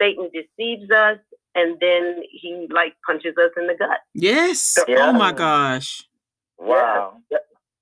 Satan 0.00 0.30
deceives 0.32 0.90
us 0.90 1.18
and 1.54 1.78
then 1.80 2.22
he 2.30 2.68
like 2.70 2.94
punches 3.06 3.34
us 3.38 3.50
in 3.56 3.66
the 3.66 3.74
gut. 3.74 3.98
yes. 4.14 4.78
Yeah. 4.86 5.08
Oh 5.08 5.12
my 5.12 5.32
gosh. 5.32 6.02
wow. 6.58 7.18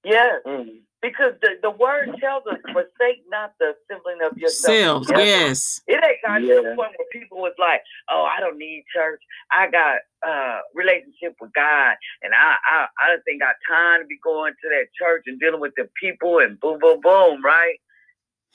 Yes. 0.05 0.41
Mm. 0.47 0.81
Because 1.03 1.35
the, 1.43 1.51
the 1.63 1.71
word 1.71 2.09
tells 2.21 2.45
us, 2.47 2.59
forsake 2.73 3.23
not 3.29 3.53
the 3.61 3.75
assembling 3.77 4.19
of 4.29 4.37
yourself. 4.39 5.05
Selves. 5.07 5.09
Yes. 5.11 5.81
It 5.87 6.03
ain't 6.05 6.19
got 6.25 6.39
to 6.39 6.45
Yeah. 6.47 6.55
the 6.71 6.75
point 6.75 6.93
where 6.97 7.07
people 7.13 7.39
was 7.39 7.53
like, 7.59 7.83
"Oh, 8.11 8.23
I 8.25 8.41
don't 8.41 8.57
need 8.59 8.85
church. 8.95 9.21
I 9.53 9.69
got 9.71 9.99
uh 10.27 10.61
relationship 10.75 11.37
with 11.41 11.53
God, 11.55 11.95
and 12.23 12.33
I 12.35 12.57
I 12.67 12.87
I 13.03 13.09
don't 13.11 13.23
think 13.25 13.43
I 13.43 13.47
got 13.47 13.57
time 13.69 14.01
to 14.01 14.07
be 14.07 14.19
going 14.25 14.55
to 14.63 14.69
that 14.71 14.87
church 14.99 15.25
and 15.27 15.39
dealing 15.39 15.61
with 15.61 15.75
the 15.77 15.89
people 16.03 16.39
and 16.39 16.59
boom 16.61 16.79
boom 16.81 17.01
boom, 17.03 17.45
right?" 17.45 17.77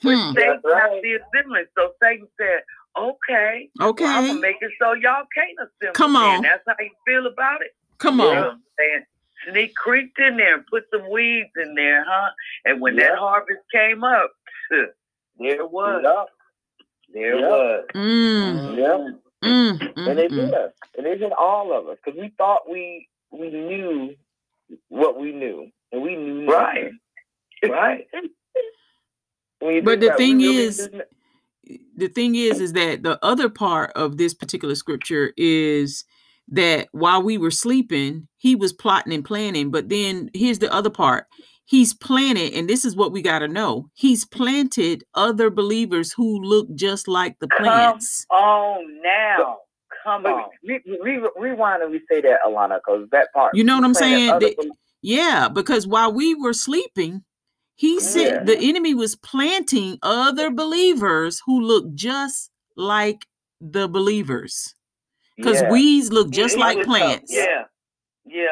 But 0.02 0.16
Hmm. 0.16 0.32
Satan 0.34 0.60
right. 0.64 0.82
have 0.82 1.02
the 1.02 1.14
assembly, 1.22 1.62
so 1.78 1.92
Satan 2.02 2.26
said, 2.40 2.62
"Okay, 2.96 3.70
well, 3.78 3.88
I'm 3.88 3.90
Okay. 3.90 4.04
gonna 4.28 4.40
make 4.40 4.56
it 4.60 4.72
so 4.80 4.92
y'all 4.92 5.24
can't 5.34 5.58
assemble." 5.58 5.94
Come 5.94 6.12
then. 6.14 6.22
on. 6.22 6.42
that's 6.42 6.62
how 6.66 6.74
you 6.80 6.90
feel 7.06 7.26
about 7.26 7.62
it. 7.62 7.74
Come 7.98 8.18
You 8.20 8.24
know 8.24 8.30
on. 8.30 8.36
what 8.36 8.52
I'm? 8.96 9.06
Sneak 9.50 9.74
creeped 9.74 10.18
in 10.20 10.36
there 10.36 10.54
and 10.54 10.66
put 10.68 10.84
some 10.90 11.10
weeds 11.10 11.50
in 11.56 11.74
there, 11.74 12.04
huh? 12.08 12.30
And 12.64 12.80
when 12.80 12.94
Yeah. 12.96 13.08
that 13.08 13.18
harvest 13.18 13.60
came 13.72 14.04
up, 14.04 14.30
there 14.70 14.94
it 15.38 15.70
was. 15.70 16.00
Yeah. 16.04 16.24
There 17.12 17.34
it 17.34 17.40
Yeah. 17.40 17.48
was. 17.48 17.86
Mm. 17.94 18.76
Yeah. 18.76 19.48
Mm. 19.48 19.78
Mm. 19.94 20.10
And 20.10 20.18
it's 20.20 20.32
mm. 20.34 20.52
us. 20.54 20.72
And 20.96 21.06
it's 21.08 21.20
in 21.22 21.32
all 21.32 21.72
of 21.76 21.88
us. 21.88 21.98
Because 22.04 22.20
we 22.20 22.28
thought 22.38 22.68
we 22.70 23.08
we 23.32 23.50
knew 23.50 24.14
what 24.88 25.18
we 25.18 25.32
knew. 25.32 25.72
And 25.90 26.02
we 26.02 26.14
knew 26.16 26.46
Right. 26.46 26.84
nothing. 26.84 26.98
Right. 27.68 28.08
When 29.60 29.84
But 29.84 30.00
the 30.00 30.06
about 30.08 30.20
it, 30.20 30.22
we 30.22 30.26
thing 30.28 30.38
really 30.38 30.56
is- 30.56 30.76
didn't- 30.88 31.08
the 31.96 32.08
thing 32.08 32.34
is 32.34 32.60
is 32.60 32.72
that 32.72 33.02
the 33.02 33.18
other 33.24 33.48
part 33.48 33.92
of 33.94 34.16
this 34.16 34.34
particular 34.34 34.74
scripture 34.74 35.32
is 35.36 36.04
that 36.48 36.88
while 36.92 37.22
we 37.22 37.38
were 37.38 37.50
sleeping 37.50 38.26
he 38.38 38.54
was 38.56 38.72
plotting 38.72 39.12
and 39.12 39.24
planning 39.24 39.70
but 39.70 39.88
then 39.88 40.28
here's 40.34 40.58
the 40.58 40.72
other 40.72 40.90
part 40.90 41.26
he's 41.64 41.94
planted 41.94 42.52
and 42.52 42.68
this 42.68 42.84
is 42.84 42.96
what 42.96 43.12
we 43.12 43.22
got 43.22 43.38
to 43.38 43.48
know 43.48 43.88
he's 43.94 44.24
planted 44.24 45.04
other 45.14 45.50
believers 45.50 46.12
who 46.12 46.40
look 46.42 46.66
just 46.74 47.06
like 47.06 47.38
the 47.38 47.46
Come 47.48 47.62
plants 47.64 48.26
Oh, 48.30 48.78
now. 49.02 49.58
Come 50.04 50.26
on. 50.26 50.46
re, 50.64 50.80
re, 51.00 51.20
rewind 51.38 51.80
and 51.82 51.92
we 51.92 52.00
say 52.10 52.20
that, 52.22 52.40
Alonda, 52.44 52.78
because 52.84 53.06
that 53.12 53.28
part. 53.32 53.54
You 53.54 53.62
know 53.62 53.76
what 53.76 53.84
I'm 53.84 53.94
saying 53.94 54.16
saying? 54.16 54.26
that 54.30 54.34
other 54.34 54.46
That- 54.48 54.56
bel- 54.56 54.76
yeah 55.00 55.48
because 55.48 55.86
while 55.86 56.12
we 56.12 56.34
were 56.34 56.52
sleeping 56.52 57.22
he 57.74 58.00
said 58.00 58.46
the 58.46 58.58
enemy 58.58 58.94
was 58.94 59.16
planting 59.16 59.98
other 60.02 60.50
believers 60.50 61.40
who 61.46 61.60
look 61.60 61.94
just 61.94 62.50
like 62.76 63.26
the 63.60 63.88
believers 63.88 64.74
because 65.36 65.60
yeah. 65.62 65.70
weeds 65.70 66.12
look 66.12 66.30
just 66.30 66.56
It 66.56 66.60
like 66.60 66.84
plants 66.84 67.34
tough. 67.34 67.44
Yeah. 67.44 67.64
Yeah. 68.24 68.46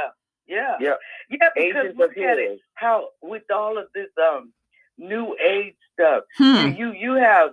Yeah. 0.49 0.77
Yeah. 0.81 0.95
Yeah, 1.31 1.49
because 1.55 1.77
Agents 1.87 1.99
look 1.99 2.17
at 2.19 2.39
it. 2.39 2.59
How 2.75 3.09
with 3.23 3.43
all 3.55 3.79
of 3.79 3.87
this 3.95 4.09
um 4.19 4.53
new 4.99 5.37
age 5.45 5.77
stuff, 5.95 6.25
Hmm. 6.37 6.73
you 6.77 6.93
you 6.93 7.13
have 7.15 7.51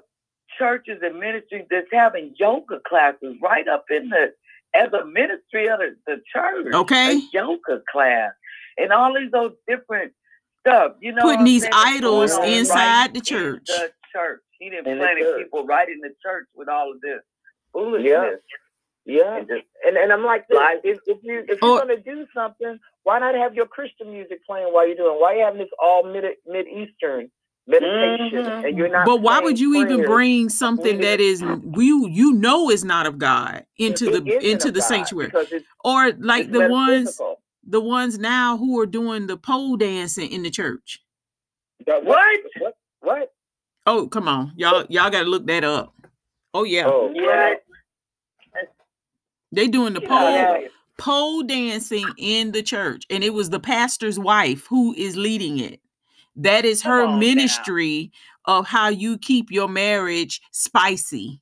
churches 0.57 0.99
and 1.03 1.19
ministries 1.19 1.65
that's 1.69 1.87
having 1.91 2.33
yoga 2.39 2.79
classes 2.87 3.35
right 3.41 3.67
up 3.67 3.85
in 3.91 4.09
the 4.09 4.33
as 4.73 4.91
a 4.93 5.05
ministry 5.05 5.67
of 5.67 5.79
the, 5.79 5.95
the 6.07 6.21
church. 6.33 6.73
Okay. 6.73 7.17
A 7.17 7.21
yoga 7.33 7.81
class 7.91 8.31
and 8.77 8.91
all 8.91 9.13
these 9.13 9.31
those 9.31 9.53
different 9.67 10.13
stuff. 10.67 10.91
You 11.01 11.13
know, 11.13 11.21
Putting 11.21 11.45
these 11.45 11.65
idols 11.73 12.37
inside 12.39 12.77
right 12.77 13.13
the 13.13 13.19
in 13.19 13.23
church. 13.25 13.65
The 13.67 13.91
church. 14.13 14.41
He 14.59 14.69
didn't 14.69 14.87
In 14.87 14.97
planted 14.97 15.37
people 15.37 15.65
right 15.65 15.87
in 15.87 15.99
the 15.99 16.09
church 16.23 16.47
with 16.55 16.67
all 16.67 16.91
of 16.91 17.01
this 17.01 17.19
foolishness. 17.73 18.09
Yeah. 18.09 18.31
Yeah. 19.05 19.37
And 19.37 19.47
just 19.47 19.63
And 19.85 19.95
and 19.97 20.11
I'm 20.11 20.23
like, 20.25 20.47
this, 20.47 20.57
Like- 20.57 20.81
if, 20.83 20.97
if 21.05 21.17
you 21.23 21.43
if 21.47 21.59
you're 21.61 21.79
gonna 21.79 21.97
do 21.97 22.25
something, 22.33 22.79
why 23.03 23.19
not 23.19 23.35
have 23.35 23.53
your 23.55 23.65
Christian 23.67 24.11
music 24.11 24.45
playing 24.45 24.67
while 24.73 24.85
you're 24.87 24.97
doing? 24.97 25.17
Why 25.19 25.33
are 25.33 25.37
you 25.37 25.45
having 25.45 25.59
this 25.59 25.69
all 25.81 26.03
mid 26.03 26.25
mid 26.45 26.67
Eastern 26.67 27.29
meditation 27.67 28.43
Mhm. 28.45 28.67
and 28.67 28.77
you're 28.77 28.89
not? 28.89 29.05
But 29.05 29.21
why 29.21 29.39
would 29.39 29.59
you 29.59 29.75
even 29.75 30.03
bring 30.03 30.49
something 30.49 30.99
that 31.01 31.19
is 31.21 31.41
you 31.41 32.07
you 32.09 32.33
know 32.33 32.69
is 32.69 32.83
not 32.83 33.05
of 33.05 33.17
God 33.17 33.65
into 33.77 34.09
It 34.13 34.25
the 34.25 34.49
into 34.51 34.71
the 34.71 34.79
God 34.79 34.87
sanctuary, 34.87 35.27
because 35.27 35.51
it's, 35.53 35.65
or 35.85 36.11
like 36.19 36.45
it's 36.45 36.53
the 36.53 36.67
ones 36.67 36.89
metaphysical. 36.89 37.36
The 37.67 37.81
ones 37.81 38.17
now 38.17 38.57
who 38.57 38.79
are 38.79 38.85
doing 38.87 39.27
the 39.27 39.37
pole 39.37 39.77
dancing 39.77 40.31
in 40.31 40.43
the 40.43 40.49
church? 40.49 41.01
What? 41.85 42.39
What? 42.59 42.77
What? 43.01 43.33
Oh, 43.85 44.07
come 44.07 44.27
on, 44.27 44.53
y'all 44.57 44.85
y'all 44.89 45.09
got 45.09 45.23
to 45.23 45.29
look 45.29 45.47
that 45.47 45.63
up. 45.63 45.93
Oh 46.53 46.63
yeah, 46.63 46.85
Oh, 46.87 47.11
Yeah. 47.13 47.53
they 49.51 49.67
doing 49.67 49.93
the 49.93 50.01
pole 50.01 50.17
out 50.17 50.55
of 50.55 50.59
here. 50.61 50.69
pole 50.97 51.43
dancing 51.43 52.13
in 52.17 52.51
the 52.51 52.63
church, 52.63 53.05
and 53.09 53.23
it 53.23 53.33
was 53.33 53.49
the 53.49 53.59
pastor's 53.59 54.19
wife 54.19 54.65
who 54.67 54.93
is 54.97 55.15
leading 55.15 55.59
it. 55.59 55.79
That 56.35 56.65
is 56.65 56.81
Come 56.83 56.91
her 56.91 57.01
on 57.03 57.13
now. 57.13 57.19
ministry 57.19 58.11
of 58.45 58.67
how 58.67 58.89
you 58.89 59.17
keep 59.17 59.51
your 59.51 59.67
marriage 59.67 60.41
spicy. 60.51 61.41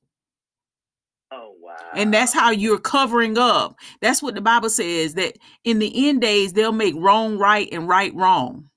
Wow. 1.79 1.89
And 2.01 2.13
that's 2.13 2.33
how 2.33 2.51
you're 2.51 2.79
covering 2.79 3.38
up. 3.38 3.75
That's 4.01 4.21
what 4.21 4.35
the 4.35 4.41
Bible 4.41 4.69
says 4.69 5.13
that 5.15 5.38
in 5.63 5.79
the 5.79 6.09
end 6.09 6.21
days 6.21 6.53
they'll 6.53 6.71
make 6.71 6.95
wrong 6.97 7.38
right 7.38 7.69
and 7.71 7.88
right 7.88 8.13
wrong. 8.15 8.69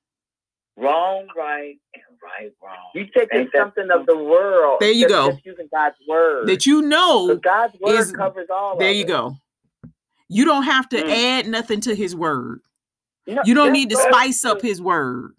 wrong, 0.76 1.26
right, 1.37 1.74
and 1.94 2.02
right, 2.22 2.52
wrong. 2.62 2.76
You're 2.94 3.06
taking 3.06 3.40
Ain't 3.40 3.52
that 3.52 3.58
something 3.61 3.88
of 3.90 4.06
the 4.06 4.16
world. 4.16 4.78
There 4.80 4.92
you 4.92 5.08
go. 5.08 5.37
Using 5.44 5.68
God's 5.72 5.96
word. 6.08 6.48
that 6.48 6.66
you 6.66 6.82
know 6.82 7.37
God's 7.37 7.74
word 7.80 7.98
is- 7.98 8.12
covers 8.12 8.48
all. 8.50 8.76
there 8.78 8.90
of 8.90 8.96
you 8.96 9.04
it. 9.04 9.08
go 9.08 9.37
you 10.30 10.44
don't 10.44 10.64
have 10.64 10.87
to 10.90 10.98
Mm. 10.98 11.11
add 11.11 11.46
nothing 11.48 11.80
to 11.80 11.94
his 11.94 12.14
word 12.14 12.61
No, 13.26 13.40
you 13.46 13.54
don't 13.54 13.72
need 13.72 13.88
to 13.90 13.96
spice 13.96 14.44
up 14.44 14.61
his 14.61 14.80
word 14.80 15.34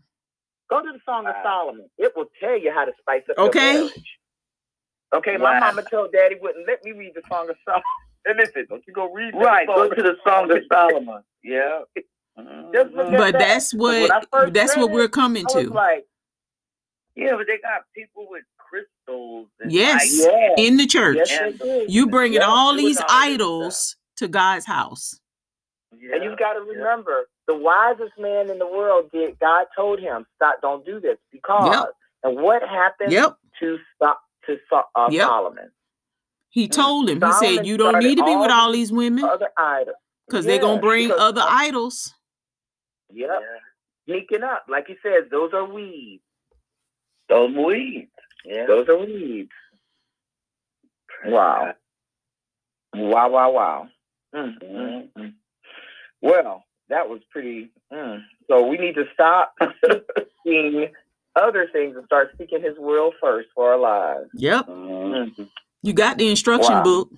Go 0.69 0.81
to 0.83 0.91
the 0.91 0.99
Song 1.05 1.25
of 1.27 1.33
Wow. 1.35 1.43
Solomon. 1.43 1.89
It 1.97 2.11
will 2.15 2.29
tell 2.39 2.57
you 2.57 2.71
how 2.71 2.85
to 2.85 2.91
spice 2.99 3.23
up 3.29 3.37
Okay. 3.39 3.73
your 3.73 3.83
marriage. 3.85 4.18
Okay, 5.13 5.37
my 5.37 5.53
Wow. 5.53 5.59
mama 5.61 5.83
told 5.89 6.11
daddy 6.11 6.35
wouldn't 6.41 6.67
let 6.67 6.83
me 6.83 6.91
read 6.91 7.13
the 7.15 7.21
Song 7.31 7.49
of 7.49 7.55
Solomon. 7.65 7.83
And 8.25 8.37
listen, 8.37 8.65
don't 8.69 8.83
you 8.85 8.93
go 8.93 9.11
read 9.13 9.33
that 9.33 9.39
Right, 9.39 9.65
go 9.67 9.89
to 9.89 10.03
the 10.03 10.17
Song 10.27 10.51
of 10.51 10.59
Solomon. 10.71 11.23
Yeah. 11.41 11.79
Just 12.73 12.91
look 12.93 13.11
but 13.17 13.31
that's 13.39 13.73
what 13.73 14.11
that's 14.53 14.75
what 14.77 14.91
we're 14.91 15.07
coming 15.07 15.45
I 15.49 15.55
was 15.55 15.65
to 15.67 15.73
like, 15.73 16.05
Yeah, 17.15 17.35
but 17.37 17.47
they 17.47 17.57
got 17.59 17.83
people 17.95 18.27
with 18.29 18.43
crystals. 18.57 19.47
And 19.61 19.71
Yes. 19.71 19.93
lights. 19.93 20.27
yeah. 20.31 20.65
in 20.65 20.75
the 20.77 20.85
church 20.85 21.17
Yes, 21.17 21.39
And 21.41 21.59
do. 21.59 21.85
you 21.87 22.07
bringing 22.07 22.41
Yeah, 22.41 22.47
all 22.47 22.73
doing 22.73 22.85
these 22.85 22.99
all 22.99 23.05
idols 23.09 23.95
to 24.17 24.27
god's 24.27 24.65
house 24.65 25.19
Yeah. 25.97 26.15
And 26.15 26.23
you've 26.25 26.37
got 26.37 26.53
to 26.53 26.59
remember, 26.61 27.27
the 27.47 27.55
wisest 27.55 28.13
man 28.19 28.49
in 28.49 28.59
the 28.59 28.67
world 28.67 29.09
did. 29.11 29.39
God 29.39 29.65
told 29.75 29.99
him, 29.99 30.25
"Stop! 30.35 30.61
Don't 30.61 30.85
do 30.85 30.99
this." 30.99 31.17
Because, 31.31 31.73
Yep. 31.73 31.93
and 32.23 32.35
what 32.43 32.61
happened 32.61 33.11
yep 33.13 33.37
to 33.59 33.79
stop 33.95 34.21
to 34.45 34.58
uh, 34.95 35.08
Yep. 35.12 35.28
Solomon? 35.28 35.71
he 36.49 36.67
Mm. 36.67 36.71
told 36.71 37.10
him 37.10 37.21
he 37.21 37.32
said 37.34 37.65
you 37.67 37.78
don't 37.78 37.99
need 37.99 38.17
to 38.17 38.25
be 38.25 38.36
with 38.36 38.49
all 38.52 38.71
these 38.71 38.91
women 38.91 39.23
Other 39.23 39.49
idols. 39.58 39.95
because 40.28 40.45
they're 40.45 40.60
gonna 40.60 40.82
bring 40.82 41.08
because- 41.10 41.21
other 41.21 41.43
idols 41.45 42.13
Yep. 43.12 43.30
Yeah. 43.41 43.60
Sneaking 44.06 44.43
up, 44.43 44.65
like 44.67 44.88
he 44.88 44.95
says, 45.04 45.30
those 45.32 45.52
are 45.54 45.65
weeds. 45.65 46.23
Those 47.28 47.56
weeds. 47.56 48.12
Yeah. 48.45 48.65
Those 48.67 48.88
are 48.89 48.97
weeds. 48.97 49.52
Wow. 51.25 51.73
Wow, 52.95 53.30
wow, 53.30 53.52
wow. 53.52 53.88
Mm, 54.34 54.58
mm, 54.60 54.63
Mhm. 54.63 55.12
mm. 55.17 55.34
Well, 56.21 56.63
that 56.89 57.08
was 57.10 57.21
pretty. 57.32 57.71
Mm. 57.91 58.23
So 58.47 58.65
we 58.67 58.78
need 58.78 58.95
to 58.95 59.06
stop 59.13 59.56
seeking 60.43 60.91
other 61.39 61.67
things 61.71 61.95
and 61.95 62.06
start 62.06 62.32
seeking 62.38 62.62
His 62.62 62.75
will 62.78 63.12
first 63.21 63.49
for 63.56 63.71
our 63.71 63.78
lives. 63.80 64.30
yep 64.34 64.65
Mhm. 64.67 65.49
you 65.84 65.93
got 65.93 66.17
the 66.17 66.30
instruction 66.30 66.73
Wow. 66.75 66.84
book 66.84 67.10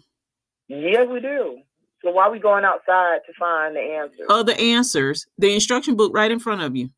Yeah, 0.68 1.04
we 1.04 1.20
do. 1.20 1.60
So 2.04 2.12
why 2.12 2.24
are 2.26 2.32
we 2.32 2.40
going 2.40 2.64
outside 2.66 3.20
to 3.28 3.34
find 3.38 3.76
the 3.76 3.82
answers? 3.82 4.28
other 4.30 4.54
answers 4.58 5.28
the 5.38 5.54
instruction 5.54 5.96
book 5.96 6.12
right 6.16 6.32
in 6.32 6.40
front 6.40 6.62
of 6.62 6.76
you 6.76 6.90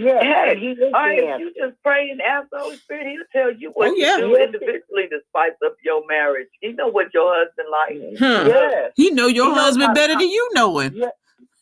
yeah, 0.00 0.20
Hey, 0.22 0.50
and 0.52 0.60
He 0.60 0.68
is 0.68 0.78
All 0.80 0.90
the 0.90 0.92
right, 0.96 1.18
if 1.18 1.40
you 1.40 1.52
just 1.58 1.74
pray 1.82 2.08
and 2.10 2.22
ask 2.22 2.48
the 2.52 2.58
Holy 2.60 2.76
Spirit, 2.76 3.06
He'll 3.08 3.24
tell 3.32 3.50
you 3.52 3.70
what 3.74 3.88
Oh, 3.88 3.94
yeah. 3.96 4.16
to 4.18 4.28
do 4.28 4.36
individually 4.36 5.08
to 5.10 5.18
spice 5.28 5.58
up 5.66 5.74
your 5.84 6.06
marriage. 6.06 6.46
He 6.60 6.68
know 6.72 6.86
what 6.86 7.12
your 7.12 7.34
husband 7.34 7.68
likes. 7.68 8.18
Huh. 8.20 8.44
Yes. 8.46 8.92
he 8.94 9.10
know 9.10 9.26
your 9.26 9.46
He 9.52 9.58
husband 9.58 9.88
how- 9.88 9.94
better 9.94 10.12
than 10.14 10.30
you 10.30 10.48
know 10.54 10.78
him 10.78 10.92
Yeah. 10.94 11.10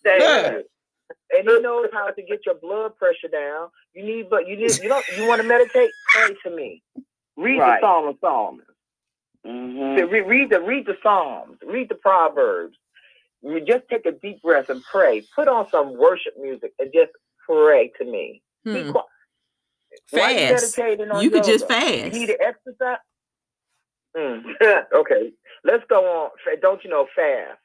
Say, 0.05 0.19
Yeah. 0.21 0.59
And 1.31 1.49
he 1.49 1.61
knows 1.61 1.89
how 1.93 2.11
to 2.11 2.23
get 2.23 2.41
your 2.47 2.55
blood 2.57 2.97
pressure 2.97 3.29
down. 3.31 3.69
You 3.95 4.05
need, 4.05 4.31
but 4.31 4.47
you 4.49 4.57
need, 4.57 4.83
you 4.83 4.89
don't, 4.89 5.05
you 5.17 5.27
want 5.27 5.41
to 5.43 5.49
meditate? 5.49 5.91
Pray 6.13 6.35
to 6.45 6.51
me. 6.57 6.83
Read 7.37 7.59
Right. 7.59 7.81
the 7.81 7.87
Psalm 7.87 8.09
of 8.09 8.17
Psalms. 8.21 8.63
Mhm. 9.47 9.99
Say, 9.99 10.05
Read 10.23 10.51
the, 10.51 10.61
read 10.61 10.87
the 10.87 10.97
Psalms. 11.03 11.59
Read 11.65 11.89
the 11.89 11.95
Proverbs. 11.95 12.77
You 13.43 13.61
just 13.61 13.85
take 13.89 14.07
a 14.07 14.13
deep 14.13 14.43
breath 14.43 14.71
and 14.71 14.83
pray. 14.91 15.23
Put 15.35 15.47
on 15.49 15.69
some 15.71 15.97
worship 15.97 16.35
music 16.41 16.73
and 16.79 16.91
just 16.93 17.13
pray 17.47 17.93
to 17.99 18.05
me. 18.05 18.43
Be 18.65 18.83
Hmm. 18.83 18.91
quiet. 18.91 19.07
While 20.11 20.31
you 20.33 20.39
fast 20.39 20.77
meditating 20.77 21.11
on 21.11 21.23
you 21.23 21.31
could 21.31 21.45
just 21.45 21.69
fast 21.69 22.13
You 22.13 22.21
need 22.21 22.27
to 22.27 22.41
exercise. 22.43 22.99
Mm. 24.17 24.45
okay, 24.93 25.33
let's 25.65 25.85
go 25.89 26.05
on. 26.25 26.31
Don't 26.61 26.83
you 26.85 26.91
know 26.91 27.07
fast? 27.15 27.59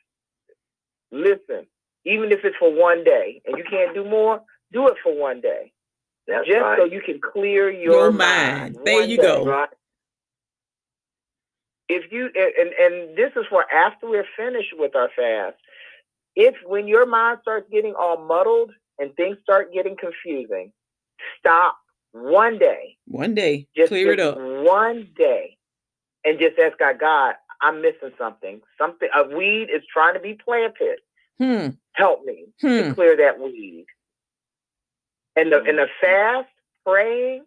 Listen, 1.12 1.65
even 2.06 2.32
if 2.32 2.40
it's 2.44 2.56
for 2.58 2.74
one 2.74 3.04
day 3.04 3.42
and 3.46 3.58
you 3.58 3.64
can't 3.70 3.94
do 3.94 4.04
more, 4.04 4.42
do 4.72 4.88
it 4.88 4.96
for 5.04 5.16
one 5.18 5.42
day, 5.42 5.72
That's 6.28 6.48
just 6.48 6.62
right. 6.62 6.80
so 6.80 6.86
you 6.86 7.02
can 7.02 7.20
clear 7.22 7.72
your, 7.72 7.94
Your 7.94 8.12
mind. 8.12 8.76
mind. 8.76 8.78
There 8.86 9.02
you 9.04 9.18
day, 9.18 9.24
go. 9.24 9.46
right? 9.46 9.70
If 11.90 12.12
you 12.12 12.30
and 12.36 12.74
and 12.74 13.18
this 13.18 13.32
is 13.36 13.46
for 13.50 13.66
after 13.72 14.10
we're 14.10 14.26
finished 14.38 14.74
with 14.78 14.96
our 14.96 15.10
fast. 15.16 15.58
If 16.36 16.56
when 16.66 16.88
your 16.88 17.06
mind 17.06 17.40
starts 17.42 17.68
getting 17.72 17.94
all 18.00 18.18
muddled 18.18 18.72
and 19.00 19.14
things 19.16 19.38
start 19.44 19.74
getting 19.74 19.98
confusing, 19.98 20.72
stop 21.40 21.78
one 22.14 22.60
day 22.60 22.98
one 23.08 23.36
day 23.36 23.68
just 23.76 23.90
clear 23.90 24.14
it 24.14 24.20
up 24.20 24.38
one 24.38 25.10
day 25.18 25.58
and 26.26 26.40
just 26.40 26.60
ask 26.60 26.78
God, 26.80 27.00
God, 27.00 27.36
I'm 27.62 27.82
missing 27.82 28.12
something. 28.18 28.62
Something 28.78 29.10
a 29.16 29.24
weed 29.36 29.70
is 29.74 29.84
trying 29.92 30.14
to 30.16 30.20
be 30.20 30.36
planted. 30.44 31.00
Hmm 31.41 31.69
Help 31.93 32.25
me 32.25 32.45
hmm 32.62 32.89
to 32.89 32.95
clear 32.95 33.17
that 33.17 33.39
weed. 33.39 33.86
And 35.36 35.51
the 35.51 35.58
and 35.63 35.77
the 35.80 35.88
fast, 36.01 36.49
praying, 36.86 37.45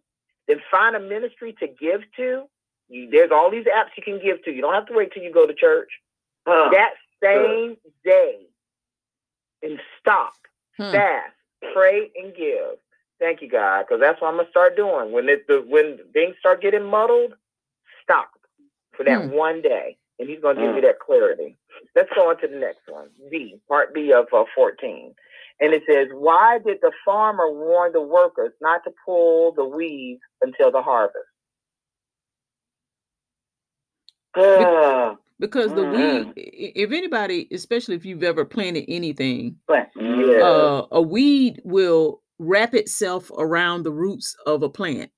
then 0.49 0.59
find 0.71 0.97
a 0.97 1.01
ministry 1.01 1.55
to 1.61 1.69
give 1.69 2.03
to. 2.17 2.45
You, 2.89 3.11
there's 3.11 3.31
all 3.33 3.51
these 3.51 3.67
apps 3.67 3.91
you 3.97 4.03
can 4.05 4.21
give 4.25 4.45
to. 4.45 4.53
You 4.53 4.63
don't 4.63 4.75
have 4.75 4.87
to 4.87 4.95
wait 4.95 5.13
till 5.15 5.23
you 5.23 5.33
go 5.33 5.47
to 5.47 5.55
church. 5.55 5.91
Huh. 6.47 6.71
That 6.73 6.93
same 7.23 7.77
day, 8.05 8.47
and 9.63 9.81
stop, 10.01 10.35
Hmm. 10.79 10.93
fast, 10.93 11.35
pray, 11.75 12.11
and 12.17 12.35
give. 12.37 12.79
Thank 13.21 13.43
you, 13.43 13.51
God, 13.51 13.85
because 13.89 14.01
that's 14.01 14.21
what 14.21 14.29
I'm 14.29 14.37
gonna 14.39 14.51
start 14.51 14.77
doing. 14.77 15.13
When 15.13 15.29
it, 15.29 15.47
the 15.49 15.65
when 15.69 15.99
things 16.13 16.37
start 16.41 16.63
getting 16.63 16.85
muddled, 16.85 17.35
stop 18.03 18.31
for 18.97 19.05
that 19.05 19.23
Hmm. 19.23 19.31
one 19.31 19.63
day, 19.63 19.99
and 20.19 20.29
He's 20.29 20.41
gonna 20.41 20.61
give 20.61 20.71
Hmm. 20.71 20.77
you 20.77 20.83
that 20.83 21.01
clarity. 21.01 21.57
Let's 21.97 22.11
go 22.17 22.31
on 22.31 22.41
to 22.41 22.49
the 22.49 22.57
next 22.57 22.83
one. 22.89 23.09
B, 23.31 23.61
part 23.69 23.95
B 23.95 24.13
of 24.13 24.27
uh, 24.33 24.45
14, 24.55 25.15
and 25.61 25.75
it 25.75 25.83
says, 25.91 26.09
"Why 26.13 26.59
did 26.65 26.79
the 26.83 26.93
farmer 27.05 27.51
warn 27.53 27.93
the 27.93 28.03
workers 28.03 28.53
not 28.61 28.85
to 28.85 28.93
pull 29.05 29.53
the 29.53 29.65
weeds 29.65 30.23
until 30.43 30.71
the 30.73 30.83
harvest?" 30.83 31.19
Ah, 34.37 35.17
because 35.41 35.75
the 35.75 35.85
Mhm. 35.85 35.97
weed 35.97 36.35
if 36.37 36.93
anybody 36.93 37.49
especially 37.53 37.97
if 37.97 38.05
you've 38.05 38.23
ever 38.25 38.45
planted 38.45 38.85
anything 38.89 39.57
Yeah. 39.97 40.43
uh, 40.43 40.87
a 40.93 41.03
weed 41.03 41.61
will 41.65 42.23
wrap 42.39 42.75
itself 42.75 43.31
around 43.39 43.85
the 43.85 43.93
roots 43.93 44.37
of 44.47 44.63
a 44.63 44.69
plant 44.71 45.11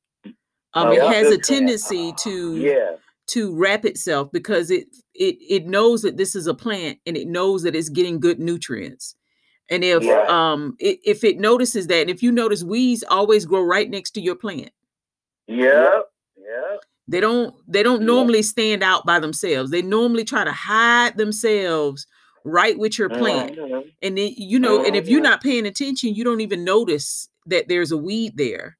um, 0.75 0.89
Oh, 0.89 0.93
it 0.93 1.03
has 1.03 1.29
a 1.31 1.37
Good 1.37 1.43
plant. 1.43 1.45
tendency 1.45 2.13
to 2.15 2.55
yeah, 2.57 2.97
to 3.29 3.55
wrap 3.55 3.85
itself 3.85 4.31
because 4.33 4.71
it 4.71 4.87
it 5.15 5.37
it 5.41 5.67
knows 5.67 6.03
that 6.03 6.17
this 6.17 6.35
is 6.35 6.47
a 6.47 6.55
plant 6.55 6.99
and 7.07 7.17
it 7.17 7.27
knows 7.27 7.63
that 7.63 7.75
it's 7.75 7.89
getting 7.89 8.21
good 8.21 8.39
nutrients 8.39 9.15
and 9.69 9.83
if 9.85 10.03
Yeah. 10.05 10.25
um 10.29 10.77
i 10.83 10.99
if 11.05 11.25
it 11.25 11.39
notices 11.39 11.87
that 11.89 12.03
and 12.03 12.11
if 12.11 12.23
you 12.23 12.31
notice 12.31 12.63
weeds 12.63 13.03
always 13.09 13.45
grow 13.45 13.63
right 13.63 13.91
next 13.91 14.13
to 14.13 14.21
your 14.21 14.37
plant 14.37 14.71
Yeah, 15.49 16.01
yeah. 16.37 16.77
they 17.09 17.21
don't 17.21 17.55
they 17.67 17.83
don't 17.83 18.01
Yeah. 18.01 18.07
normally 18.07 18.43
stand 18.43 18.83
out 18.83 19.05
by 19.07 19.19
themselves 19.19 19.71
they 19.71 19.83
normally 19.83 20.25
try 20.25 20.45
to 20.45 20.53
hide 20.53 21.17
themselves 21.17 22.07
right 22.45 22.79
with 22.79 22.97
your 22.99 23.09
plant 23.09 23.57
Mhm. 23.57 23.91
and 24.03 24.17
then 24.19 24.33
you 24.37 24.59
know 24.61 24.85
and 24.85 24.95
if 24.95 25.09
you're 25.09 25.21
Mhm. 25.21 25.25
not 25.25 25.43
paying 25.43 25.67
attention 25.67 26.15
you 26.15 26.23
don't 26.23 26.41
even 26.43 26.63
notice 26.63 27.29
that 27.47 27.67
there's 27.69 27.91
a 27.91 27.97
weed 27.97 28.37
there 28.37 28.77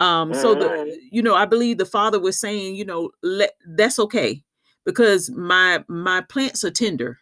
um 0.00 0.32
so 0.34 0.54
the 0.54 0.98
you 1.12 1.22
know 1.22 1.34
i 1.34 1.44
believe 1.44 1.78
the 1.78 1.84
father 1.86 2.18
was 2.20 2.38
saying 2.40 2.74
you 2.74 2.84
know 2.84 3.10
let 3.22 3.52
that's 3.76 3.98
okay 3.98 4.42
because 4.84 5.30
my 5.30 5.84
my 5.88 6.20
plants 6.22 6.64
are 6.64 6.70
tender 6.70 7.18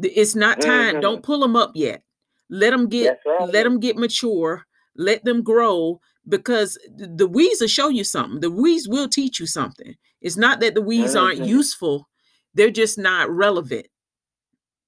it's 0.00 0.34
not 0.36 0.60
time 0.60 0.94
Mhm. 0.96 1.00
don't 1.02 1.22
pull 1.24 1.40
them 1.40 1.56
up 1.56 1.72
yet 1.74 2.02
let 2.50 2.70
them 2.70 2.88
get 2.88 3.18
right. 3.26 3.48
let 3.52 3.64
them 3.64 3.80
get 3.80 3.96
mature 3.96 4.64
let 4.96 5.24
them 5.24 5.42
grow 5.42 6.00
because 6.28 6.78
the 6.96 7.26
weeds 7.26 7.60
will 7.60 7.68
show 7.68 7.88
you 7.88 8.04
something 8.04 8.40
the 8.40 8.50
weeds 8.50 8.88
will 8.88 9.08
teach 9.08 9.40
you 9.40 9.46
something 9.46 9.94
it's 10.20 10.36
not 10.36 10.60
that 10.60 10.74
the 10.74 10.82
weeds 10.82 11.16
aren't 11.16 11.40
Mhm. 11.40 11.48
useful 11.48 12.08
they're 12.54 12.70
just 12.70 12.96
not 12.98 13.28
relevant 13.30 13.86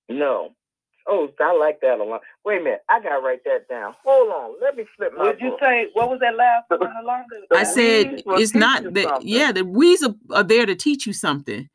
No. 0.09 0.55
Oh, 1.07 1.29
I 1.41 1.57
like 1.57 1.81
that 1.81 1.99
a 1.99 2.05
lot. 2.05 2.21
Wait 2.45 2.61
a 2.61 2.65
minute, 2.65 2.83
I 2.89 3.01
gotta 3.01 3.21
write 3.21 3.45
that 3.45 3.69
down. 3.69 3.95
Hold 4.05 4.31
on, 4.31 4.55
let 4.61 4.77
me 4.77 4.85
flip 4.97 5.13
my. 5.17 5.25
What'd 5.25 5.41
you 5.41 5.57
say? 5.61 5.89
What 5.95 6.11
was 6.11 6.21
that 6.21 6.37
last 6.37 6.69
one, 6.69 6.81
Alonda? 6.81 7.25
The 7.51 7.57
I 7.57 7.65
said 7.65 8.23
it's 8.27 8.55
not 8.55 8.83
that. 8.95 9.03
something. 9.05 9.29
Yeah, 9.29 9.53
the 9.53 9.65
weeds 9.65 10.03
are, 10.03 10.15
are 10.31 10.45
there 10.45 10.67
to 10.67 10.75
teach 10.75 11.07
you 11.07 11.13
something. 11.13 11.69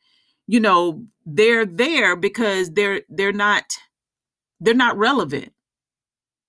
You 0.47 0.59
know, 0.59 1.03
they're 1.25 1.65
there 1.65 2.15
because 2.15 2.71
they're 2.71 3.01
they're 3.09 3.33
not 3.33 3.77
they're 4.59 4.73
not 4.73 4.97
relevant, 4.97 5.53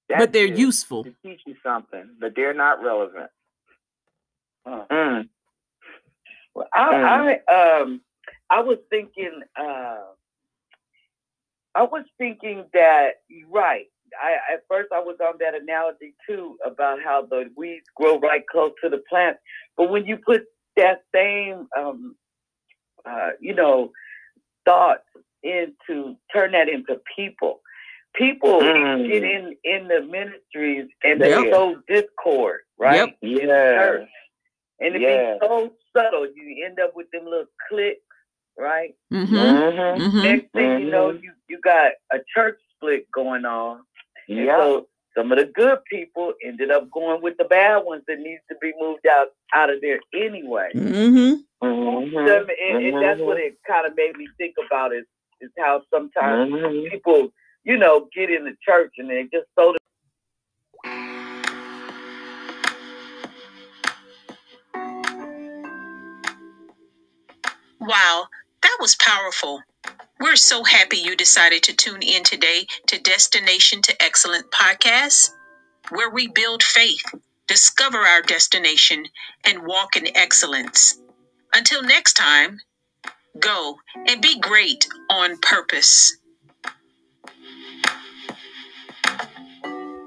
but 0.08 0.32
they're 0.32 0.46
it, 0.46 0.58
useful. 0.58 1.04
to 1.04 1.14
teach 1.22 1.40
you 1.46 1.56
something, 1.62 2.10
but 2.20 2.34
they're 2.36 2.54
not 2.54 2.82
relevant. 2.82 3.30
Huh. 4.66 4.84
Mm. 4.90 5.28
Well, 6.54 6.68
I, 6.74 7.38
I 7.48 7.80
um 7.80 8.00
I 8.50 8.60
was 8.60 8.78
thinking 8.90 9.42
uh 9.56 9.98
I 11.76 11.84
was 11.84 12.04
thinking 12.18 12.66
that 12.74 13.10
right 13.50 13.86
I 14.22 14.54
at 14.54 14.62
first 14.70 14.90
I 14.92 15.00
was 15.00 15.18
on 15.22 15.36
that 15.40 15.54
analogy 15.56 16.14
too 16.28 16.58
about 16.66 17.00
how 17.04 17.26
the 17.26 17.50
weeds 17.56 17.86
grow 17.96 18.20
right 18.20 18.44
close 18.48 18.72
to 18.84 18.90
the 18.90 19.02
plant, 19.10 19.38
but 19.76 19.90
when 19.90 20.06
you 20.06 20.18
put 20.18 20.44
that 20.78 21.02
same, 21.14 21.68
um, 21.78 22.16
uh, 23.06 23.30
you 23.40 23.54
know, 23.54 23.92
thought 24.66 25.02
into 25.44 26.16
turn 26.34 26.52
that 26.52 26.68
into 26.68 27.00
people. 27.16 27.62
People 28.14 28.60
Mm. 28.62 29.08
get 29.08 29.24
in 29.24 29.56
in 29.64 29.88
the 29.88 30.02
ministries 30.02 30.88
and 31.04 31.20
they 31.20 31.30
Yep. 31.30 31.52
sow 31.52 31.76
discord, 31.88 32.62
right? 32.78 32.96
Yep. 32.96 33.18
Yeah. 33.22 34.06
And 34.80 34.96
it 34.96 35.02
Yeah. 35.02 35.34
be 35.34 35.46
so 35.46 35.76
subtle, 35.96 36.28
you 36.34 36.64
end 36.66 36.80
up 36.80 36.96
with 36.96 37.10
them 37.12 37.24
little 37.26 37.46
cliques, 37.68 38.00
right? 38.58 38.94
Mm-hmm. 39.12 39.34
Mm-hmm. 39.34 40.02
Mm-hmm. 40.02 40.22
Next 40.22 40.52
thing 40.52 40.80
you 40.80 40.90
know, 40.90 41.12
Mhm. 41.12 41.22
you 41.22 41.32
you 41.48 41.60
got 41.60 41.92
a 42.12 42.18
church 42.34 42.58
split 42.74 43.10
going 43.12 43.44
on. 43.44 43.82
Yeah. 44.28 44.56
so 44.58 44.88
some 45.16 45.32
of 45.32 45.38
the 45.38 45.44
good 45.46 45.78
people 45.90 46.34
ended 46.44 46.70
up 46.70 46.90
going 46.90 47.22
with 47.22 47.36
the 47.38 47.44
bad 47.44 47.78
ones 47.84 48.02
that 48.08 48.18
needs 48.18 48.42
to 48.50 48.56
be 48.60 48.72
moved 48.78 49.06
out 49.06 49.28
out 49.54 49.70
of 49.70 49.80
there 49.80 50.00
anyway. 50.14 50.70
Mm-hmm. 50.74 51.66
Mhm. 51.66 52.16
And, 52.68 52.84
and 52.84 53.02
that's 53.02 53.20
what 53.20 53.38
it 53.38 53.56
kind 53.66 53.86
of 53.86 53.96
made 53.96 54.16
me 54.16 54.26
think 54.38 54.56
about 54.66 54.92
is 54.94 55.04
is 55.40 55.50
how 55.58 55.82
sometimes 55.92 56.52
people, 56.90 57.28
you 57.64 57.76
know, 57.76 58.08
get 58.14 58.30
in 58.30 58.44
the 58.44 58.56
church 58.66 58.94
and 58.98 59.08
they 59.10 59.22
just 59.32 59.46
so 59.58 59.74
Wow, 67.80 68.26
that 68.66 68.78
was 68.80 68.96
powerful. 68.96 69.62
We're 70.18 70.34
so 70.34 70.64
happy 70.64 70.96
you 70.96 71.14
decided 71.14 71.62
to 71.64 71.76
tune 71.76 72.02
in 72.02 72.24
today 72.24 72.66
to 72.88 72.98
Destination 72.98 73.80
to 73.82 74.02
Excellence 74.02 74.48
podcast, 74.52 75.30
where 75.90 76.10
we 76.10 76.26
build 76.26 76.64
faith, 76.64 77.04
discover 77.46 77.98
our 77.98 78.22
destination, 78.22 79.04
and 79.44 79.64
walk 79.64 79.96
in 79.96 80.08
excellence. 80.16 80.98
Until 81.54 81.84
next 81.84 82.14
time, 82.14 82.58
go 83.38 83.78
and 84.08 84.20
be 84.20 84.40
great 84.40 84.88
on 85.10 85.38
purpose. 85.38 86.16